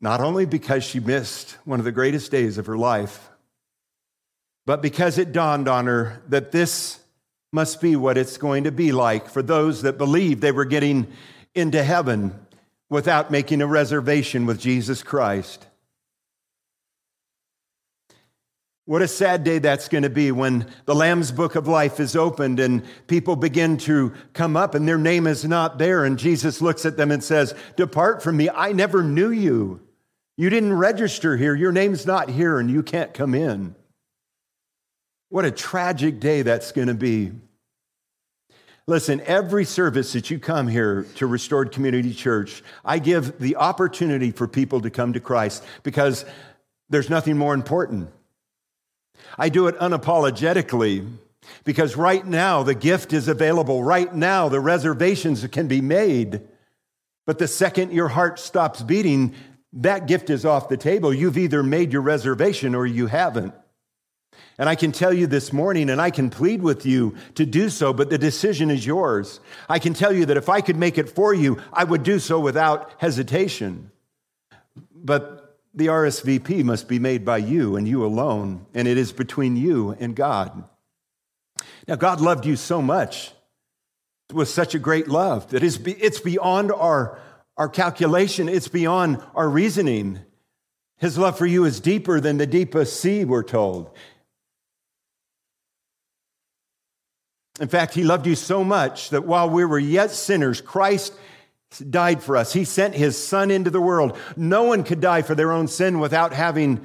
Not 0.00 0.20
only 0.20 0.46
because 0.46 0.82
she 0.84 1.00
missed 1.00 1.58
one 1.64 1.78
of 1.78 1.84
the 1.84 1.92
greatest 1.92 2.30
days 2.30 2.56
of 2.58 2.66
her 2.66 2.76
life, 2.76 3.30
but 4.66 4.82
because 4.82 5.18
it 5.18 5.32
dawned 5.32 5.68
on 5.68 5.86
her 5.86 6.22
that 6.28 6.52
this 6.52 6.99
must 7.52 7.80
be 7.80 7.96
what 7.96 8.16
it's 8.16 8.36
going 8.36 8.64
to 8.64 8.72
be 8.72 8.92
like 8.92 9.28
for 9.28 9.42
those 9.42 9.82
that 9.82 9.98
believed 9.98 10.40
they 10.40 10.52
were 10.52 10.64
getting 10.64 11.06
into 11.54 11.82
heaven 11.82 12.38
without 12.88 13.30
making 13.30 13.60
a 13.60 13.66
reservation 13.66 14.46
with 14.46 14.60
Jesus 14.60 15.02
Christ. 15.02 15.66
What 18.84 19.02
a 19.02 19.08
sad 19.08 19.44
day 19.44 19.58
that's 19.58 19.88
going 19.88 20.02
to 20.02 20.10
be 20.10 20.32
when 20.32 20.66
the 20.84 20.96
Lamb's 20.96 21.30
Book 21.30 21.54
of 21.54 21.68
Life 21.68 22.00
is 22.00 22.16
opened 22.16 22.58
and 22.58 22.84
people 23.06 23.36
begin 23.36 23.76
to 23.78 24.12
come 24.32 24.56
up 24.56 24.74
and 24.74 24.86
their 24.86 24.98
name 24.98 25.28
is 25.28 25.44
not 25.44 25.78
there. 25.78 26.04
And 26.04 26.18
Jesus 26.18 26.60
looks 26.60 26.84
at 26.84 26.96
them 26.96 27.12
and 27.12 27.22
says, 27.22 27.54
Depart 27.76 28.20
from 28.20 28.36
me. 28.36 28.50
I 28.50 28.72
never 28.72 29.04
knew 29.04 29.30
you. 29.30 29.80
You 30.36 30.50
didn't 30.50 30.72
register 30.72 31.36
here. 31.36 31.54
Your 31.54 31.70
name's 31.70 32.04
not 32.04 32.30
here 32.30 32.58
and 32.58 32.68
you 32.68 32.82
can't 32.82 33.14
come 33.14 33.34
in. 33.34 33.76
What 35.30 35.44
a 35.44 35.52
tragic 35.52 36.18
day 36.18 36.42
that's 36.42 36.72
going 36.72 36.88
to 36.88 36.94
be. 36.94 37.30
Listen, 38.88 39.22
every 39.24 39.64
service 39.64 40.12
that 40.14 40.28
you 40.28 40.40
come 40.40 40.66
here 40.66 41.06
to 41.14 41.26
Restored 41.26 41.70
Community 41.70 42.12
Church, 42.12 42.64
I 42.84 42.98
give 42.98 43.38
the 43.38 43.54
opportunity 43.54 44.32
for 44.32 44.48
people 44.48 44.80
to 44.80 44.90
come 44.90 45.12
to 45.12 45.20
Christ 45.20 45.64
because 45.84 46.24
there's 46.88 47.08
nothing 47.08 47.38
more 47.38 47.54
important. 47.54 48.10
I 49.38 49.48
do 49.48 49.68
it 49.68 49.78
unapologetically 49.78 51.08
because 51.62 51.96
right 51.96 52.26
now 52.26 52.64
the 52.64 52.74
gift 52.74 53.12
is 53.12 53.28
available. 53.28 53.84
Right 53.84 54.12
now 54.12 54.48
the 54.48 54.58
reservations 54.58 55.46
can 55.46 55.68
be 55.68 55.80
made. 55.80 56.40
But 57.24 57.38
the 57.38 57.46
second 57.46 57.92
your 57.92 58.08
heart 58.08 58.40
stops 58.40 58.82
beating, 58.82 59.34
that 59.74 60.08
gift 60.08 60.30
is 60.30 60.44
off 60.44 60.68
the 60.68 60.76
table. 60.76 61.14
You've 61.14 61.38
either 61.38 61.62
made 61.62 61.92
your 61.92 62.02
reservation 62.02 62.74
or 62.74 62.84
you 62.84 63.06
haven't. 63.06 63.54
And 64.58 64.68
I 64.68 64.74
can 64.74 64.92
tell 64.92 65.12
you 65.12 65.26
this 65.26 65.52
morning, 65.52 65.88
and 65.88 66.00
I 66.02 66.10
can 66.10 66.28
plead 66.28 66.62
with 66.62 66.84
you 66.84 67.16
to 67.34 67.46
do 67.46 67.70
so, 67.70 67.92
but 67.92 68.10
the 68.10 68.18
decision 68.18 68.70
is 68.70 68.84
yours. 68.84 69.40
I 69.68 69.78
can 69.78 69.94
tell 69.94 70.12
you 70.12 70.26
that 70.26 70.36
if 70.36 70.48
I 70.48 70.60
could 70.60 70.76
make 70.76 70.98
it 70.98 71.08
for 71.08 71.32
you, 71.32 71.58
I 71.72 71.84
would 71.84 72.02
do 72.02 72.18
so 72.18 72.38
without 72.38 72.92
hesitation. 72.98 73.90
But 74.94 75.58
the 75.72 75.86
RSVP 75.86 76.64
must 76.64 76.88
be 76.88 76.98
made 76.98 77.24
by 77.24 77.38
you 77.38 77.76
and 77.76 77.88
you 77.88 78.04
alone, 78.04 78.66
and 78.74 78.86
it 78.86 78.98
is 78.98 79.12
between 79.12 79.56
you 79.56 79.96
and 79.98 80.14
God. 80.14 80.64
Now, 81.86 81.96
God 81.96 82.20
loved 82.20 82.44
you 82.44 82.56
so 82.56 82.82
much 82.82 83.32
with 84.32 84.48
such 84.48 84.74
a 84.74 84.78
great 84.78 85.08
love 85.08 85.48
that 85.50 85.62
it's 85.62 86.20
beyond 86.20 86.72
our, 86.72 87.18
our 87.56 87.68
calculation, 87.68 88.48
it's 88.48 88.68
beyond 88.68 89.22
our 89.34 89.48
reasoning. 89.48 90.20
His 90.98 91.16
love 91.16 91.38
for 91.38 91.46
you 91.46 91.64
is 91.64 91.80
deeper 91.80 92.20
than 92.20 92.36
the 92.36 92.46
deepest 92.46 93.00
sea, 93.00 93.24
we're 93.24 93.42
told. 93.42 93.90
In 97.60 97.68
fact, 97.68 97.92
he 97.92 98.02
loved 98.02 98.26
you 98.26 98.34
so 98.34 98.64
much 98.64 99.10
that 99.10 99.26
while 99.26 99.48
we 99.48 99.66
were 99.66 99.78
yet 99.78 100.10
sinners, 100.10 100.62
Christ 100.62 101.12
died 101.90 102.22
for 102.22 102.36
us. 102.36 102.54
He 102.54 102.64
sent 102.64 102.94
his 102.94 103.22
son 103.22 103.50
into 103.50 103.68
the 103.68 103.82
world. 103.82 104.16
No 104.34 104.64
one 104.64 104.82
could 104.82 105.00
die 105.00 105.20
for 105.20 105.34
their 105.34 105.52
own 105.52 105.68
sin 105.68 106.00
without 106.00 106.32
having 106.32 106.84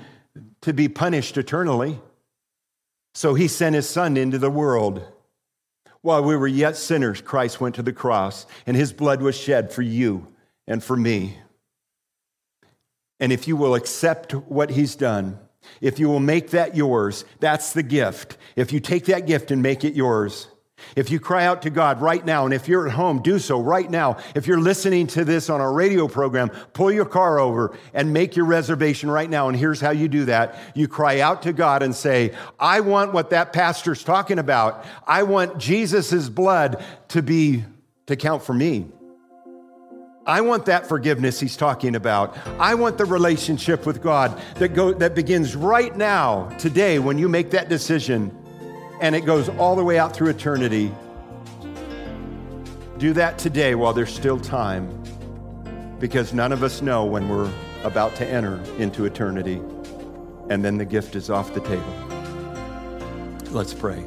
to 0.62 0.74
be 0.74 0.90
punished 0.90 1.38
eternally. 1.38 2.00
So 3.14 3.34
he 3.34 3.48
sent 3.48 3.74
his 3.74 3.90
son 3.90 4.18
into 4.18 4.38
the 4.38 4.52
world. 4.52 5.02
While 6.02 6.24
we 6.24 6.36
were 6.36 6.48
yet 6.48 6.76
sinners, 6.76 7.22
Christ 7.22 7.62
went 7.62 7.76
to 7.76 7.82
the 7.82 7.94
cross, 7.94 8.46
and 8.68 8.76
his 8.76 8.92
blood 8.92 9.22
was 9.22 9.38
shed 9.38 9.72
for 9.72 9.82
you 9.82 10.28
and 10.68 10.84
for 10.84 10.98
me. 10.98 11.40
And 13.22 13.32
if 13.32 13.48
you 13.48 13.56
will 13.56 13.76
accept 13.76 14.34
what 14.34 14.72
he's 14.72 14.96
done, 14.98 15.40
if 15.80 16.00
you 16.00 16.10
will 16.10 16.20
make 16.20 16.52
that 16.52 16.76
yours, 16.76 17.24
that's 17.40 17.72
the 17.72 17.82
gift. 17.82 18.38
If 18.58 18.74
you 18.74 18.82
take 18.82 19.06
that 19.06 19.26
gift 19.26 19.50
and 19.50 19.64
make 19.64 19.86
it 19.86 19.96
yours, 19.96 20.50
If 20.96 21.10
you 21.10 21.20
cry 21.20 21.46
out 21.46 21.62
to 21.64 21.70
God 21.70 22.02
right 22.02 22.24
now, 22.26 22.46
and 22.46 22.54
if 22.54 22.68
you're 22.68 22.88
at 22.88 22.94
home, 22.94 23.22
do 23.22 23.40
so 23.40 23.60
right 23.60 23.90
now. 23.90 24.18
If 24.34 24.48
you're 24.48 24.60
listening 24.60 25.08
to 25.08 25.26
this 25.26 25.50
on 25.50 25.62
our 25.62 25.74
radio 25.74 26.08
program, 26.08 26.50
pull 26.74 26.92
your 26.92 27.06
car 27.06 27.40
over 27.40 27.78
and 27.94 28.14
make 28.14 28.36
your 28.36 28.46
reservation 28.46 29.10
right 29.10 29.30
now. 29.30 29.50
And 29.50 29.58
here's 29.58 29.82
how 29.82 29.92
you 29.92 30.08
do 30.08 30.26
that. 30.26 30.58
You 30.74 30.88
cry 30.88 31.20
out 31.20 31.42
to 31.44 31.54
God 31.54 31.84
and 31.84 31.96
say, 31.96 32.34
I 32.60 32.82
want 32.82 33.14
what 33.14 33.32
that 33.32 33.52
pastor's 33.52 34.04
talking 34.04 34.40
about. 34.40 34.86
I 35.08 35.24
want 35.24 35.58
Jesus' 35.58 36.30
blood 36.30 36.84
to 37.10 37.22
be, 37.22 37.64
to 38.06 38.16
count 38.16 38.44
for 38.44 38.54
me. 38.54 38.88
I 40.26 40.42
want 40.42 40.66
that 40.66 40.88
forgiveness 40.88 41.40
he's 41.40 41.56
talking 41.56 41.96
about. 41.96 42.36
I 42.60 42.74
want 42.74 42.98
the 42.98 43.06
relationship 43.06 43.86
with 43.86 44.02
God 44.02 44.42
that, 44.56 44.70
go, 44.70 44.92
that 44.94 45.14
begins 45.14 45.56
right 45.56 45.96
now, 45.96 46.50
today, 46.58 46.98
when 46.98 47.20
you 47.20 47.30
make 47.30 47.52
that 47.52 47.70
decision, 47.70 48.36
and 49.02 49.16
it 49.16 49.26
goes 49.26 49.50
all 49.50 49.76
the 49.76 49.84
way 49.84 50.00
out 50.00 50.14
through 50.14 50.30
eternity. 50.30 50.94
Do 52.98 53.14
that 53.14 53.38
today 53.38 53.76
while 53.76 53.94
there's 53.94 54.14
still 54.14 54.40
time, 54.40 54.88
because 56.00 56.34
none 56.34 56.52
of 56.52 56.64
us 56.64 56.82
know 56.82 57.06
when 57.06 57.28
we're 57.28 57.52
about 57.84 58.16
to 58.16 58.28
enter 58.28 58.60
into 58.78 59.06
eternity, 59.06 59.62
and 60.50 60.64
then 60.64 60.78
the 60.78 60.86
gift 60.86 61.16
is 61.16 61.30
off 61.30 61.54
the 61.54 61.62
table. 61.62 61.94
Let's 63.52 63.74
pray. 63.74 64.06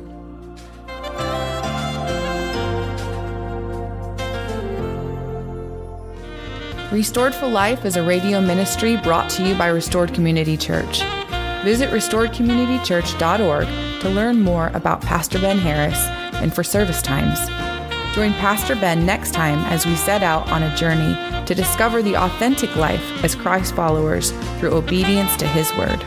Restored 6.90 7.34
for 7.34 7.46
Life 7.46 7.84
is 7.84 7.96
a 7.96 8.02
radio 8.02 8.40
ministry 8.40 8.96
brought 8.96 9.28
to 9.30 9.46
you 9.46 9.54
by 9.54 9.66
Restored 9.66 10.14
Community 10.14 10.56
Church. 10.56 11.02
Visit 11.62 11.90
restoredcommunitychurch.org 11.90 13.87
to 14.00 14.08
learn 14.08 14.40
more 14.40 14.68
about 14.74 15.00
Pastor 15.00 15.38
Ben 15.38 15.58
Harris 15.58 15.98
and 16.42 16.54
for 16.54 16.62
service 16.62 17.02
times. 17.02 17.38
Join 18.14 18.32
Pastor 18.34 18.74
Ben 18.74 19.04
next 19.06 19.32
time 19.32 19.58
as 19.72 19.86
we 19.86 19.94
set 19.94 20.22
out 20.22 20.48
on 20.50 20.62
a 20.62 20.76
journey 20.76 21.14
to 21.46 21.54
discover 21.54 22.02
the 22.02 22.16
authentic 22.16 22.74
life 22.76 23.24
as 23.24 23.34
Christ 23.34 23.74
followers 23.74 24.32
through 24.58 24.74
obedience 24.74 25.36
to 25.36 25.46
his 25.46 25.72
word. 25.74 26.04